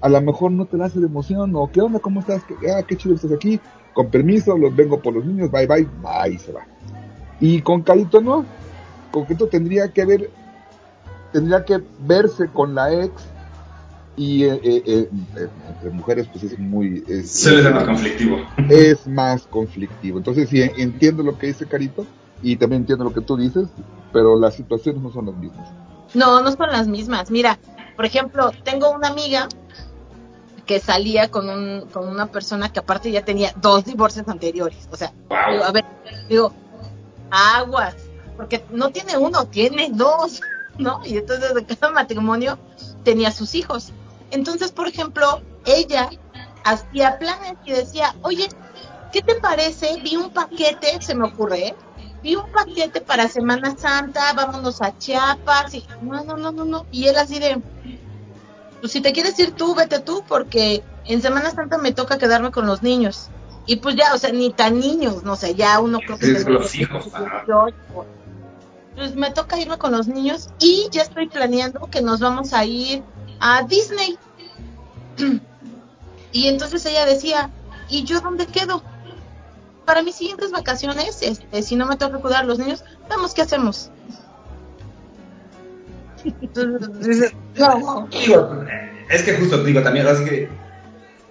[0.02, 2.82] a lo mejor no te da esa emoción, o qué onda, cómo estás, ¿Qué- ah,
[2.86, 3.58] qué chido estás aquí,
[3.94, 6.66] con permiso, los vengo por los niños, bye bye, bye, se va.
[7.40, 8.44] Y con Carito no,
[9.10, 10.30] con Carito tendría que ver,
[11.32, 13.14] tendría que verse con la ex,
[14.20, 15.08] y eh, eh, eh,
[15.70, 17.02] entre mujeres pues es muy...
[17.08, 18.36] Es, Suele ser más conflictivo.
[18.68, 20.18] es más conflictivo.
[20.18, 22.04] Entonces sí, entiendo lo que dice Carito,
[22.42, 23.68] y también entiendo lo que tú dices,
[24.12, 25.66] pero las situaciones no son las mismas.
[26.12, 27.30] no, no son las mismas.
[27.30, 27.58] Mira,
[27.96, 29.48] por ejemplo, tengo una amiga
[30.66, 34.86] que salía con, un, con una persona que aparte ya tenía dos divorcios anteriores.
[34.92, 35.38] O sea, Wow.
[35.52, 35.84] digo, a ver,
[36.28, 36.52] digo,
[37.30, 37.96] aguas,
[38.36, 40.42] porque no tiene uno, tiene dos,
[40.78, 41.00] ¿no?
[41.06, 42.58] Y entonces de cada matrimonio
[43.02, 43.94] tenía sus hijos.
[44.30, 46.10] Entonces, por ejemplo, ella
[46.64, 48.48] hacía planes y decía, oye,
[49.12, 50.00] ¿qué te parece?
[50.02, 51.74] Vi un paquete, se me ocurre, ¿eh?
[52.22, 56.86] Vi un paquete para Semana Santa, vámonos a Chiapas, y no, no, no, no, no.
[56.90, 57.60] Y él así de,
[58.80, 62.50] pues si te quieres ir tú, vete tú, porque en Semana Santa me toca quedarme
[62.50, 63.28] con los niños.
[63.66, 66.44] Y pues ya, o sea, ni tan niños, no sé, ya uno creo que ve
[66.50, 67.44] los hijos, ajá.
[67.46, 67.76] 18.
[68.96, 72.64] Pues me toca irme con los niños y ya estoy planeando que nos vamos a
[72.64, 73.02] ir
[73.40, 74.18] a Disney.
[76.32, 77.50] Y entonces ella decía,
[77.88, 78.84] ¿y yo dónde quedo?
[79.84, 83.42] Para mis siguientes vacaciones, este, si no me toca cuidar a los niños, vemos qué
[83.42, 83.90] hacemos.
[87.58, 88.08] No,
[89.08, 90.48] es que justo digo también, así que,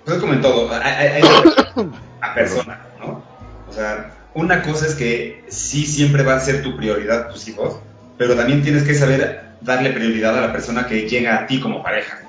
[0.03, 1.21] pues es como en todo, hay, hay- hay
[2.21, 3.23] a persona, ¿no?
[3.69, 7.77] O sea, una cosa es que sí siempre va a ser tu prioridad tus hijos,
[8.17, 11.83] pero también tienes que saber darle prioridad a la persona que llega a ti como
[11.83, 12.19] pareja.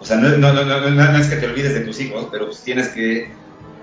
[0.00, 2.62] O sea, no, no, no, no, es que te olvides de tus hijos, pero pues
[2.62, 3.30] tienes que...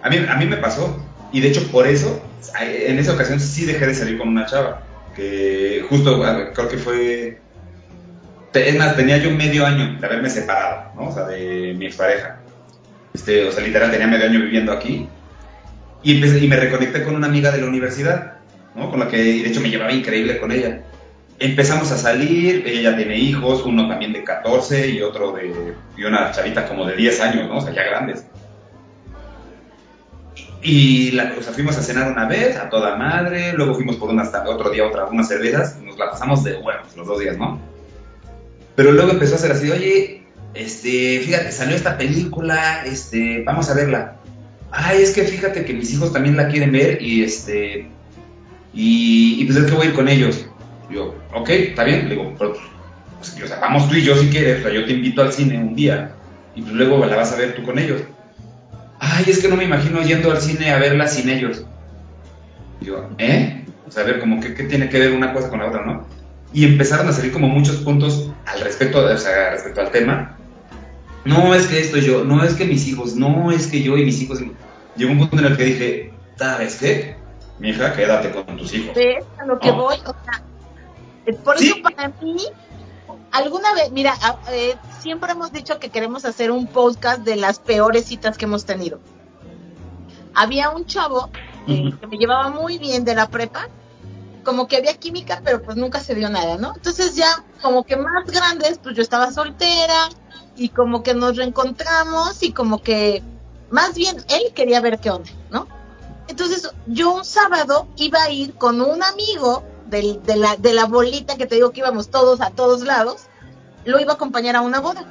[0.04, 2.22] A mí, a mí me pasó, y de hecho por eso,
[2.60, 4.82] en esa ocasión sí dejé de salir con una chava,
[5.16, 6.22] que justo,
[6.54, 7.40] creo que fue
[8.54, 11.10] Es más, tenía yo medio año de haberme separado, ¿no?
[11.10, 12.40] O sea, de mi expareja.
[13.14, 15.08] Este, o sea, literal, tenía medio año viviendo aquí.
[16.04, 18.34] Y, empecé- y me reconecté con una amiga de la universidad,
[18.76, 18.90] ¿no?
[18.90, 20.82] Con la que, de hecho, me llevaba increíble con ella.
[21.44, 25.74] Empezamos a salir, ella tiene hijos, uno también de 14 y otro de...
[25.98, 27.58] y una chavita como de 10 años, ¿no?
[27.58, 28.28] O sea, ya grandes.
[30.62, 34.70] Y la, fuimos a cenar una vez, a toda madre, luego fuimos por unas, otro
[34.70, 37.60] día otra, unas cervezas, nos la pasamos de huevos los dos días, ¿no?
[38.76, 40.22] Pero luego empezó a ser así, oye,
[40.54, 44.18] este, fíjate, salió esta película, este, vamos a verla.
[44.70, 47.88] Ay, es que fíjate que mis hijos también la quieren ver y este,
[48.76, 50.46] y pues es que voy a ir con ellos.
[50.92, 52.54] Yo, ok, está bien, le digo, pero,
[53.20, 55.32] pues, o sea, vamos tú y yo si quieres, o sea, yo te invito al
[55.32, 56.12] cine un día
[56.56, 58.02] y pues luego la vas a ver tú con ellos.
[59.00, 61.66] Ay, es que no me imagino yendo al cine a verla sin ellos.
[62.82, 63.66] Yo, ¿eh?
[63.88, 65.86] O sea, a ver, como que qué tiene que ver una cosa con la otra,
[65.86, 66.06] ¿no?
[66.54, 70.38] Y empezaron a salir como muchos puntos al respecto, o sea, respecto al tema.
[71.24, 74.06] No es que esto yo, no es que mis hijos, no es que yo y
[74.06, 74.40] mis hijos.
[74.96, 77.16] Llegó un punto en el que dije, ¿sabes qué?
[77.60, 78.96] Mi hija, quédate con tus hijos.
[78.96, 79.76] ¿Ves a lo que No.
[79.76, 79.96] voy?
[79.98, 80.44] O sea,
[81.44, 81.68] por Sí.
[81.70, 82.38] eso para mí,
[83.32, 84.16] alguna vez, mira,
[84.50, 88.66] eh, siempre hemos dicho que queremos hacer un podcast de las peores citas que hemos
[88.66, 89.00] tenido.
[90.34, 91.30] Había un chavo
[91.68, 93.68] eh, que me llevaba muy bien de la prepa,
[94.44, 96.74] como que había química, pero pues nunca se dio nada, ¿no?
[96.76, 100.10] Entonces ya como que más grandes, pues yo estaba soltera
[100.56, 103.22] y como que nos reencontramos y como que
[103.70, 105.68] más bien él quería ver qué onda, ¿no?
[106.28, 110.86] Entonces yo un sábado iba a ir con un amigo del- de, la, de la
[110.86, 113.26] bolita que te digo que íbamos todos a todos lados,
[113.86, 115.04] lo iba a acompañar a una boda.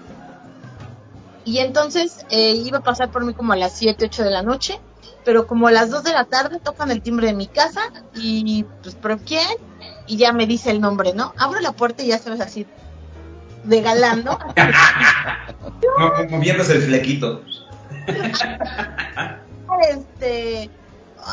[1.45, 4.43] Y entonces eh, iba a pasar por mí como a las 7, 8 de la
[4.43, 4.81] noche,
[5.25, 7.81] pero como a las 2 de la tarde tocan el timbre de mi casa
[8.15, 9.47] y pues, ¿pero quién?
[10.07, 11.33] Y ya me dice el nombre, ¿no?
[11.39, 12.67] Abro la puerta y ya sabes así,
[13.65, 13.83] de.
[15.99, 17.43] Mo- Moviéndose el flequito.
[19.91, 20.71] este,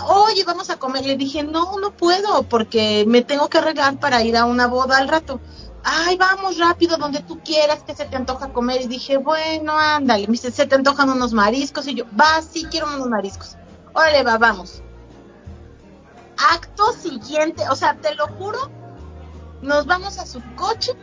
[0.09, 1.05] oye, vamos a comer.
[1.05, 4.97] Le dije, no, no puedo porque me tengo que arreglar para ir a una boda
[4.97, 5.39] al rato.
[5.83, 8.81] Ay, vamos rápido, donde tú quieras, que se te antoja comer.
[8.81, 10.27] Y dije, bueno, ándale.
[10.27, 11.87] Me dice, se te antojan unos mariscos.
[11.87, 13.55] Y yo, va, sí, quiero unos mariscos.
[13.93, 14.81] Órale, va, vamos.
[16.37, 18.69] Acto siguiente, o sea, te lo juro,
[19.61, 20.93] nos vamos a su coche.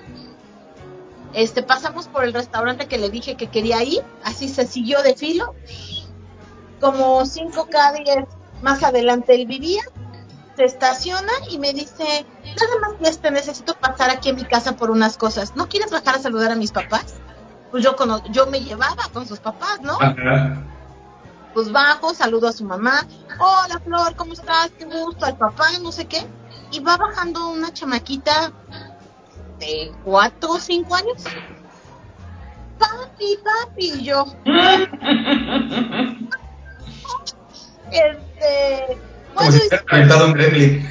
[1.33, 5.17] Este, pasamos por el restaurante que le dije que quería ir, así se siguió de
[5.17, 5.55] filo,
[6.81, 8.27] como 5 calles
[8.65, 9.83] más adelante él vivía,
[10.57, 14.91] se estaciona y me dice, nada más este, necesito pasar aquí en mi casa por
[14.91, 17.15] unas cosas, ¿no quieres bajar a saludar a mis papás?
[17.71, 19.99] Pues yo, cono- yo me llevaba con sus papás, ¿no?
[20.01, 20.63] Ajá.
[21.53, 23.07] Pues bajo, saludo a su mamá,
[23.39, 24.71] hola Flor, ¿cómo estás?
[24.79, 26.27] Qué gusto, al papá, no sé qué,
[26.73, 28.51] y va bajando una chamaquita
[29.59, 31.23] de 4 o 5 años.
[32.79, 34.25] Papi, papi, y yo,
[37.99, 38.99] este,
[39.35, 40.89] Como bueno, si hubiera aventado un gremlin.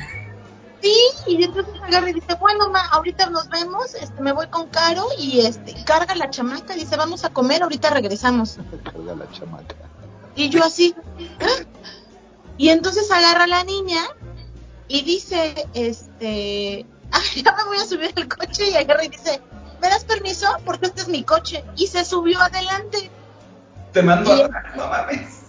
[0.82, 0.96] sí,
[1.28, 5.06] y entonces agarra y dice, bueno, ma, ahorita nos vemos, este, me voy con Caro
[5.18, 8.58] y este, carga la chamaca, dice, vamos a comer, ahorita regresamos.
[8.84, 9.76] Carga la chamaca.
[10.36, 10.96] Y yo así,
[11.42, 11.64] ¿ah?
[12.58, 14.02] y entonces agarra a la niña
[14.88, 19.42] y dice, este, "Ay, ya me voy a subir al coche y agarra y dice,
[19.82, 20.48] ¿me das permiso?
[20.66, 21.64] Porque este es mi coche.
[21.76, 23.10] Y se subió adelante.
[23.92, 24.50] Te mando Y- a...
[24.76, 25.43] No mames.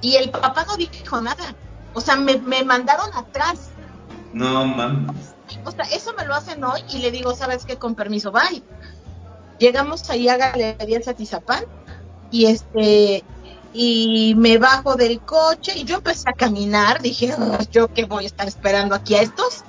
[0.00, 1.54] Y el papá no dijo nada.
[1.94, 3.70] O sea, me, me mandaron atrás.
[4.32, 5.34] No mames.
[5.64, 7.76] O sea, eso me lo hacen hoy y le digo, ¿sabes qué?
[7.76, 8.62] Con permiso, bye.
[9.58, 11.64] Llegamos ahí a Galería Satizapán
[12.30, 13.24] y este
[13.74, 18.24] y me bajo del coche y yo empecé a caminar, dije, "Ah, yo que voy
[18.24, 19.64] a estar esperando aquí a estos.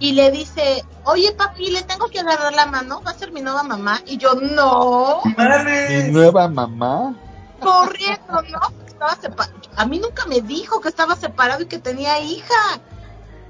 [0.00, 3.40] Y le dice, oye papi, le tengo que agarrar la mano, va a ser mi
[3.42, 4.00] nueva mamá.
[4.06, 6.10] Y yo, no, Mi Mames.
[6.12, 7.14] nueva mamá.
[7.60, 8.83] corriendo, ¿no?
[8.94, 12.80] Estaba sepa- a mí nunca me dijo que estaba separado y que tenía hija.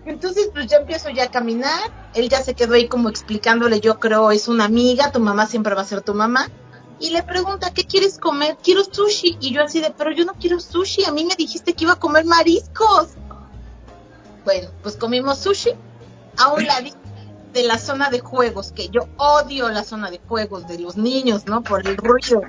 [0.06, 1.90] Entonces, pues yo empiezo ya a caminar.
[2.14, 5.74] Él ya se quedó ahí como explicándole, yo creo, es una amiga, tu mamá siempre
[5.74, 6.50] va a ser tu mamá.
[7.00, 8.56] Y le pregunta, ¿qué quieres comer?
[8.62, 9.36] Quiero sushi.
[9.40, 11.94] Y yo así de, pero yo no quiero sushi, a mí me dijiste que iba
[11.94, 13.08] a comer mariscos.
[14.44, 15.70] Bueno, pues comimos sushi
[16.38, 16.98] a un ladito
[17.52, 21.46] de la zona de juegos, que yo odio la zona de juegos de los niños,
[21.46, 21.62] ¿no?
[21.62, 22.42] Por el ruido.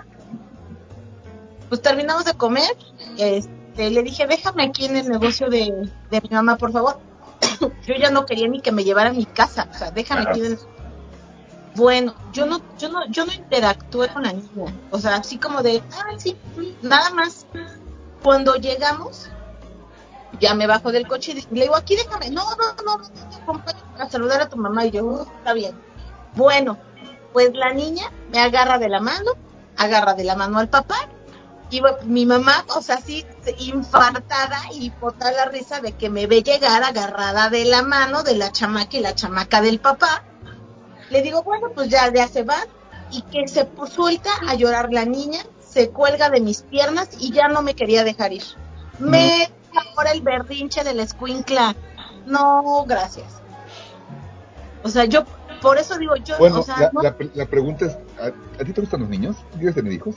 [1.76, 2.74] Pues terminamos de comer,
[3.18, 7.02] este, le dije, déjame aquí en el negocio de, mi mamá, por favor.
[7.86, 10.40] yo ya no quería ni que me llevara a mi casa, o sea, déjame aquí
[10.40, 10.60] en el...
[11.76, 15.62] Bueno, yo no, yo no, yo no interactué con la niña, o sea, así como
[15.64, 15.84] de,
[16.18, 16.38] sí,
[16.82, 17.46] nada más.
[18.24, 19.28] Cuando llegamos,
[20.40, 23.36] ya me bajo del coche y le digo, aquí déjame, no, no, no, no, te
[23.36, 25.76] acompaño a saludar a tu mamá y yo, "Uh, está bien.
[26.36, 26.78] Bueno,
[27.34, 29.32] pues la niña me agarra de la mano,
[29.76, 31.10] agarra de la mano al papá
[31.70, 33.26] y mi mamá, o sea, así
[33.60, 38.36] infartada y botada la risa de que me ve llegar agarrada de la mano de
[38.36, 40.24] la chamaca y la chamaca del papá.
[41.10, 42.58] Le digo, bueno, pues ya, ya se va
[43.12, 47.48] y que se suelta a llorar la niña, se cuelga de mis piernas y ya
[47.48, 48.44] no me quería dejar ir.
[49.00, 49.50] Me
[49.96, 51.76] ahora el berrinche de la escuincla.
[52.26, 53.42] No, gracias.
[54.84, 55.26] O sea, yo
[55.62, 58.28] por eso digo yo, Bueno, o sea, la, no- la- la pregunta es, ¿a,
[58.62, 59.36] a ti te gustan los niños?
[59.58, 60.16] ¿Quieres tener hijos?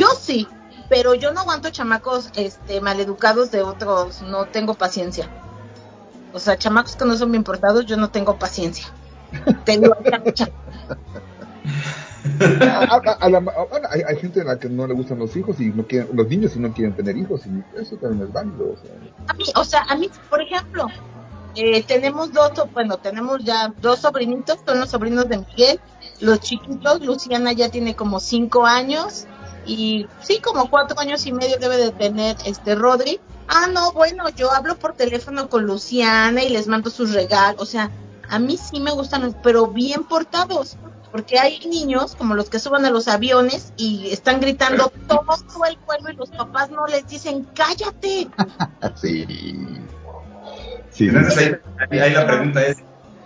[0.00, 0.46] Yo sí,
[0.88, 5.28] pero yo no aguanto chamacos este maleducados de otros, no tengo paciencia.
[6.32, 8.86] O sea, chamacos que no son bien portados, yo no tengo paciencia.
[9.64, 9.94] Tengo
[12.40, 15.34] A- a- a la- bueno, hay, hay gente a la que no le gustan los
[15.36, 18.32] hijos y no quieren, los niños y no quieren tener hijos y eso también es
[18.32, 18.72] válido.
[18.72, 18.90] o sea.
[19.28, 20.86] a mí, o sea, a mí, por ejemplo,
[21.54, 25.80] eh, tenemos dos, bueno, tenemos ya dos sobrinitos, son los sobrinos de Miguel,
[26.20, 29.26] los chiquitos, Luciana ya tiene como cinco años
[29.66, 33.20] y sí, como cuatro años y medio debe de tener este Rodri.
[33.48, 37.66] Ah, no, bueno, yo hablo por teléfono con Luciana y les mando sus regalos, o
[37.66, 37.90] sea,
[38.28, 40.76] a mí sí me gustan, los- pero bien portados.
[41.10, 45.24] Porque hay niños como los que suban a los aviones y están gritando todo
[45.68, 48.28] el vuelo y los papás no les dicen cállate.
[48.94, 49.26] Sí.
[50.92, 51.08] Sí.
[51.08, 51.58] Entonces
[51.90, 52.78] ahí la pregunta es,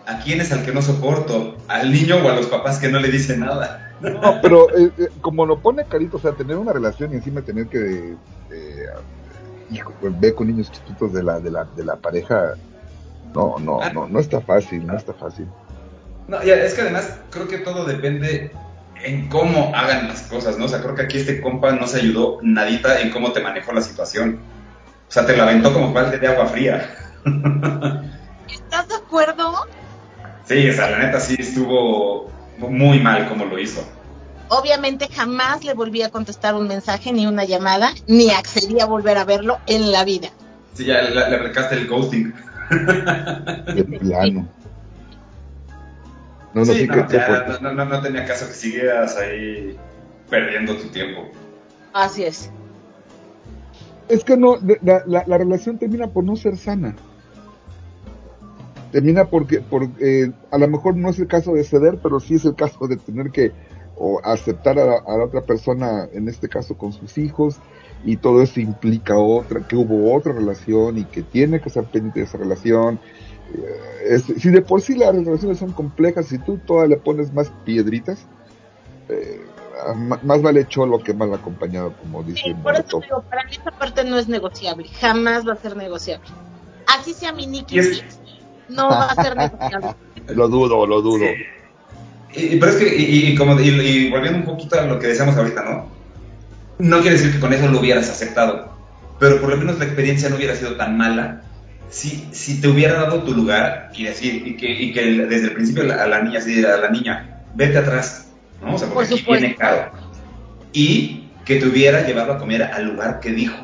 [0.07, 1.57] ¿a quién es al que no soporto?
[1.69, 3.94] ¿Al niño o a los papás que no le dicen nada?
[4.13, 7.43] No, pero eh, eh, como lo pone Carito, o sea, tener una relación y encima
[7.43, 8.15] tener que
[8.51, 8.87] eh,
[9.71, 12.55] hijo, pues, ver con niños chiquitos de la, de la, de la pareja,
[13.35, 15.47] no, no, no, no está fácil, no está fácil.
[16.29, 18.53] No, ya, es que además creo que todo depende
[19.03, 20.67] en cómo hagan las cosas, ¿no?
[20.67, 23.73] O sea, creo que aquí este compa no se ayudó nadita en cómo te manejó
[23.73, 24.41] la situación.
[25.09, 26.95] O sea, te la aventó como balde de agua fría.
[28.49, 29.67] ¿Estás de acuerdo?
[30.47, 33.83] Sí, o sea, la neta sí estuvo muy mal como lo hizo.
[34.49, 39.17] Obviamente jamás le volví a contestar un mensaje ni una llamada, ni accedí a volver
[39.19, 40.29] a verlo en la vida.
[40.75, 42.35] Sí, ya le, le aplicaste el ghosting.
[43.75, 44.47] De plano.
[46.53, 49.77] No, no, sí, no, ya no, no, no tenía caso que siguieras ahí
[50.31, 51.29] perdiendo tu tiempo.
[51.93, 52.51] Así es.
[54.09, 56.95] Es que no, de- la, la, la relación termina por no ser sana.
[58.95, 62.35] Termina porque, por, eh, a lo mejor no es el caso de ceder, pero sí
[62.35, 63.51] es el caso de tener que
[63.97, 67.57] o aceptar a, la- a la otra persona, en este caso con sus hijos,
[68.05, 72.21] y todo eso implica otra, que hubo otra relación y que tiene que ser pendiente
[72.21, 73.01] de esa relación.
[73.53, 77.33] Eh, es- si de por sí las relaciones son complejas, si tú todavía le pones
[77.33, 78.25] más piedritas,
[79.09, 79.41] eh,
[80.23, 83.73] más vale cholo que mal acompañado, como dice Sí, por eso digo, para mí esa
[83.77, 86.29] parte no es negociable, jamás va a ser negociable.
[86.87, 88.21] Así sea mi Nicky Y es- Six,
[88.69, 89.89] no va a ser negociable.
[90.35, 91.25] Lo dudo, lo dudo.
[92.35, 94.99] Y, y- pero es que, y, y como, y, y volviendo un poquito a lo
[94.99, 95.89] que decíamos ahorita, ¿no?
[96.79, 98.73] No quiere decir que con eso lo hubieras aceptado,
[99.21, 101.43] pero por lo menos la experiencia no hubiera sido tan mala
[101.91, 105.49] si, si te hubiera dado tu lugar y decir, y que, y que el- desde
[105.49, 108.29] el principio la- a la niña, así, a la niña, vete atrás,
[108.63, 108.75] ¿no?
[108.75, 109.93] O sea, porque Por aquí viene caro.
[110.73, 113.57] Y que te hubiera llevado a comer al lugar que dijo.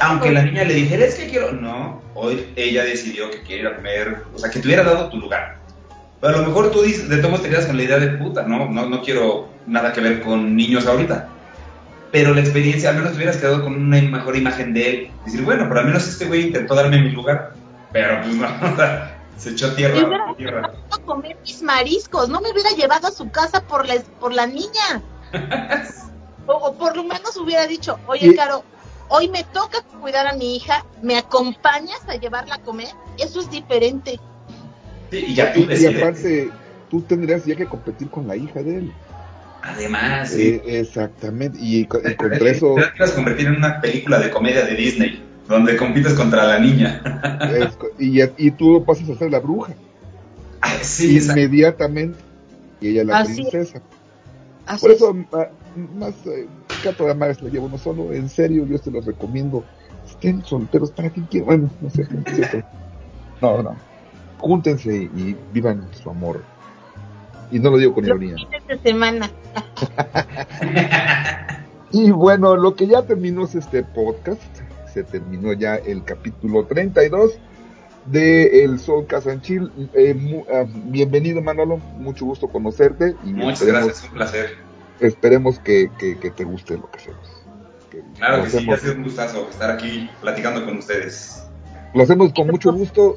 [0.00, 1.52] Aunque la niña le dijera, es que quiero.
[1.52, 4.24] No, hoy ella decidió que quiere ir a comer.
[4.34, 5.58] O sea, que te hubiera dado tu lugar.
[6.20, 8.42] Pero a lo mejor tú dices, de todos te quedas con la idea de puta,
[8.42, 11.28] no, no, no quiero nada que ver con niños ahorita.
[12.10, 15.10] Pero la experiencia, al menos te hubieras quedado con una mejor imagen de él.
[15.24, 17.52] Decir, bueno, pero al menos este güey intentó darme mi lugar.
[17.92, 20.56] Pero pues no, o sea, se echó tierra hubiera por tierra.
[20.62, 24.32] llevado a comer mis mariscos, no me hubiera llevado a su casa por la, por
[24.32, 25.02] la niña.
[26.50, 28.64] O, o por lo menos hubiera dicho, oye, Y- Caro,
[29.08, 32.88] hoy me toca cuidar a mi hija, ¿me acompañas a llevarla a comer?
[33.18, 34.18] Eso es diferente.
[35.10, 35.96] Sí, y ya tú Y, y decides.
[36.02, 36.50] aparte,
[36.90, 38.92] tú tendrías ya que competir con la hija de él.
[39.62, 40.60] Además, sí.
[40.64, 41.58] Eh, exactamente.
[41.60, 45.22] Y, y contra eso, Te vas a convertir en una película de comedia de Disney,
[45.48, 47.02] donde compites contra la niña.
[47.52, 49.74] es y, y tú pasas a ser la bruja.
[50.60, 52.18] Ah, sí, inmediatamente.
[52.80, 53.48] Y ella la Así es.
[53.48, 53.82] princesa.
[54.66, 54.96] Así Por es.
[54.96, 55.48] eso, ma-
[55.94, 56.46] más eh,
[56.82, 58.12] Cato de Amares la llevo uno solo.
[58.12, 59.64] En serio, yo se los recomiendo.
[60.06, 61.46] Estén solteros, ¿para qué quieren?
[61.46, 62.06] Bueno, no sé.
[63.40, 63.56] no.
[63.56, 63.76] No, no.
[64.38, 66.42] Júntense y vivan su amor.
[67.50, 68.36] Y no lo digo con ironía.
[68.68, 69.30] de semana.
[71.90, 74.42] Y bueno, lo que ya terminó es este podcast.
[74.92, 77.38] Se terminó ya el capítulo 32
[78.06, 79.70] de El Sol Casanchil.
[79.94, 84.67] Eh, ah, bienvenido Manolo, mucho gusto conocerte y Muchas esperemos, gracias, un placer.
[85.00, 87.28] Esperemos que, que- que te guste lo que hacemos.
[87.90, 91.42] Que Claro que sí, ha hacemos, sido un gustazo estar aquí platicando con ustedes.
[91.94, 93.16] lo hacemos con mucho gusto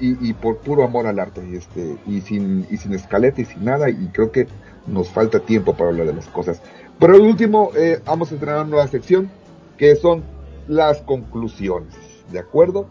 [0.00, 3.44] y, y por puro amor al arte y este y sin y sin escaleta y
[3.44, 4.48] sin nada y creo que
[4.86, 6.60] nos falta tiempo para hablar de las cosas.
[6.98, 9.30] Pero el último eh, vamos a entrar a una nueva sección
[9.78, 10.24] que son
[10.66, 11.94] las conclusiones,
[12.30, 12.88] ¿de acuerdo?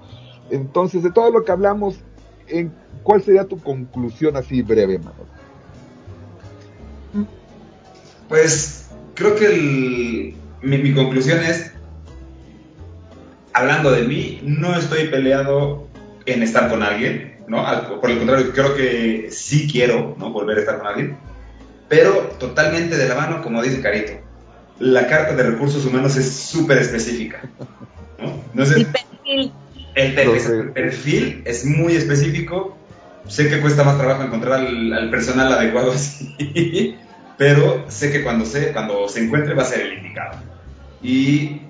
[0.50, 1.96] Entonces, de todo lo que hablamos,
[2.48, 5.30] en, ¿cuál sería tu conclusión así breve, Manolo?
[8.32, 11.74] Pues creo que el- mi, mi conclusión es,
[13.52, 15.90] hablando de mí, no estoy peleado
[16.26, 17.68] en estar con alguien, ¿no?
[17.68, 20.32] Al- por el contrario, creo que sí quiero, ¿no?
[20.32, 21.18] Volver a estar con alguien,
[21.90, 24.14] pero totalmente de la mano, como dice Carito.
[24.80, 27.42] La carta de recursos humanos es súper específica,
[28.18, 28.42] ¿no?
[28.52, 29.52] Entonces, Mi perfil.
[29.96, 32.78] el, el perfil es muy específico.
[33.28, 36.96] Sé que cuesta más trabajo encontrar al, al personal adecuado así,
[37.42, 40.38] pero sé que cuando se, cuando se encuentre va a ser el indicado.
[41.02, 41.62] Y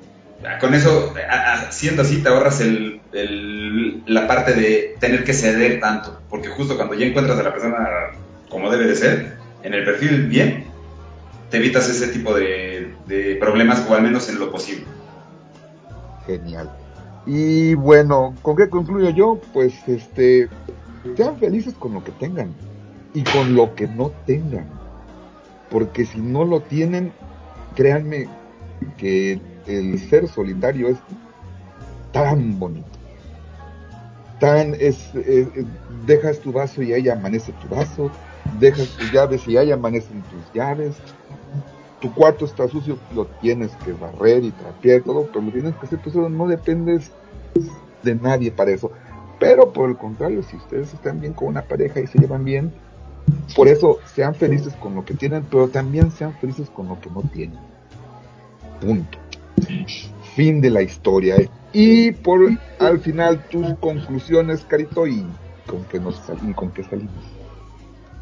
[0.45, 5.23] ah, con eso, a- a- siendo así, te ahorras el, el- la parte de tener
[5.23, 7.87] que ceder tanto, porque justo cuando ya encuentras a la persona
[8.49, 10.65] como debe de ser, en el perfil bien,
[11.49, 14.83] te evitas ese tipo de, de problemas, o al menos en lo posible.
[16.27, 16.69] Genial.
[17.25, 19.39] Y bueno, ¿con qué concluyo yo?
[19.53, 20.49] Pues este,
[21.15, 22.53] sean felices con lo que tengan
[23.13, 24.80] y con lo que no tengan.
[25.71, 27.13] Porque si no lo tienen,
[27.75, 28.27] créanme
[28.97, 30.97] que el ser solitario es
[32.11, 32.87] tan bonito.
[34.39, 35.11] Tan es,
[36.05, 38.11] dejas tu vaso y ahí amanece tu vaso,
[38.59, 40.95] dejas tus llaves y ahí amanecen tus llaves.
[42.01, 45.85] Tu cuarto está sucio, lo tienes que barrer y trapear todo, pero lo tienes que
[45.85, 47.11] hacer tú solo, no dependes
[48.03, 48.91] de nadie para eso.
[49.39, 52.73] Pero por el contrario, si ustedes están bien con una pareja y se llevan bien,
[53.55, 57.09] por eso sean felices con lo que tienen, pero también sean felices con lo que
[57.09, 57.59] no tienen.
[58.79, 59.17] Punto.
[60.35, 61.35] Fin de la historia.
[61.35, 61.49] ¿eh?
[61.73, 62.41] Y por
[62.79, 65.25] al final tus conclusiones, Carito, y
[65.67, 67.13] con que nos y con que salimos.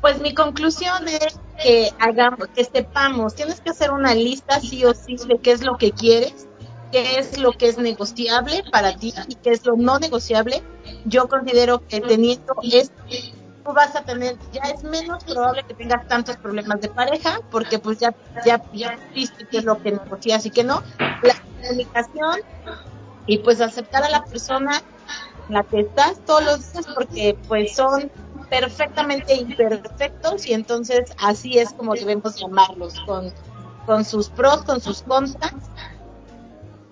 [0.02, 4.94] Pues mi conclusión es que hagamos, que sepamos, tienes que hacer una lista sí o
[4.94, 6.48] sí de qué es lo que quieres,
[6.92, 10.64] qué es lo que es negociable para ti y qué es lo no negociable.
[11.06, 12.94] Yo considero que teniendo esto,
[13.64, 17.80] tú vas a tener, ya es menos probable que tengas tantos problemas de pareja, porque
[17.80, 18.14] pues ya,
[18.46, 20.84] ya, ya viste qué es lo que negocias y qué no.
[21.00, 22.42] La comunicación
[23.26, 24.82] y pues aceptar a la persona
[25.50, 28.12] la que estás todos los días porque pues son
[28.50, 33.32] perfectamente imperfectos y entonces así es como debemos llamarlos, con,
[33.86, 35.54] con sus pros, con sus contras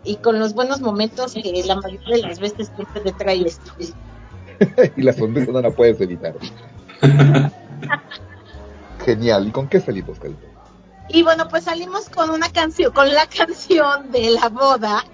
[0.04, 3.72] y con los buenos momentos que la mayoría de las veces siempre te trae esto.
[4.96, 6.34] y la sonrisa no la puedes evitar.
[9.06, 9.48] Genial.
[9.48, 10.48] ¿Y con qué salimos, Carito?
[11.10, 15.06] Y bueno, pues salimos con una canción, con la canción de la boda.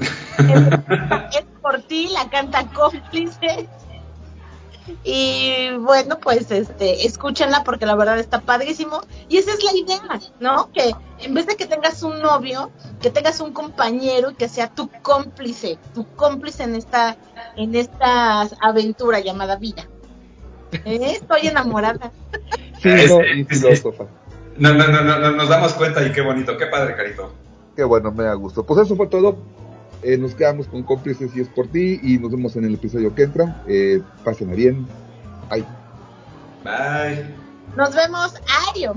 [1.30, 3.68] es por ti, la canta cómplice.
[5.04, 9.00] Y bueno, pues este, escúchenla porque la verdad está padrísimo.
[9.28, 10.70] Y esa es la idea, ¿no?
[10.72, 12.70] Que en vez de que tengas un novio,
[13.00, 17.16] que tengas un compañero y que sea tu cómplice, tu cómplice en esta,
[17.56, 19.88] en esta aventura llamada vida.
[20.72, 21.18] ¿Eh?
[21.20, 22.12] Estoy enamorada.
[22.78, 24.04] Sí, y filósofa.
[24.58, 27.32] No, no, no, no, no, nos damos cuenta y qué bonito, qué padre, Carito.
[27.74, 28.64] Qué bueno, me da gusto.
[28.64, 29.38] Pues eso fue todo.
[30.06, 31.98] Eh, nos quedamos con cómplices y es por ti.
[32.00, 33.64] Y nos vemos en el episodio que entra.
[33.66, 34.86] Eh, pásenla bien.
[35.50, 35.64] Bye.
[36.62, 37.34] Bye.
[37.76, 38.34] Nos vemos,
[38.70, 38.94] Ario.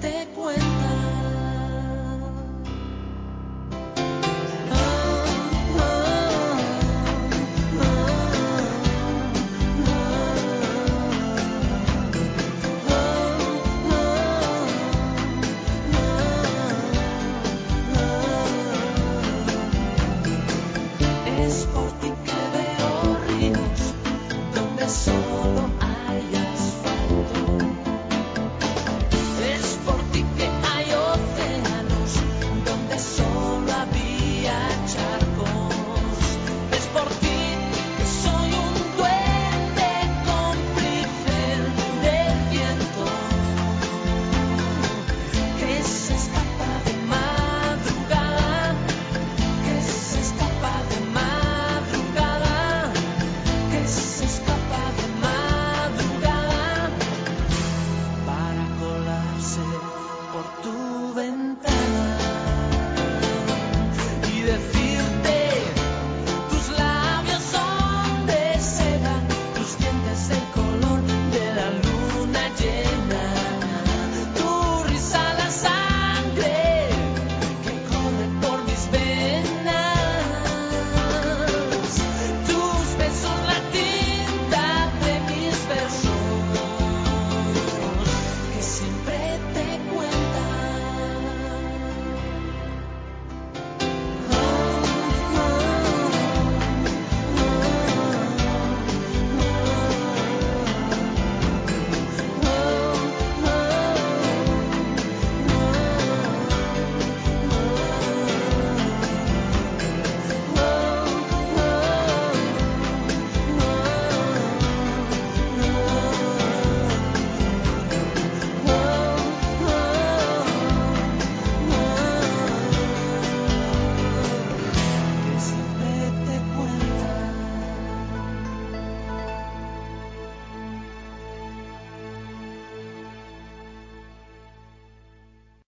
[0.00, 0.26] te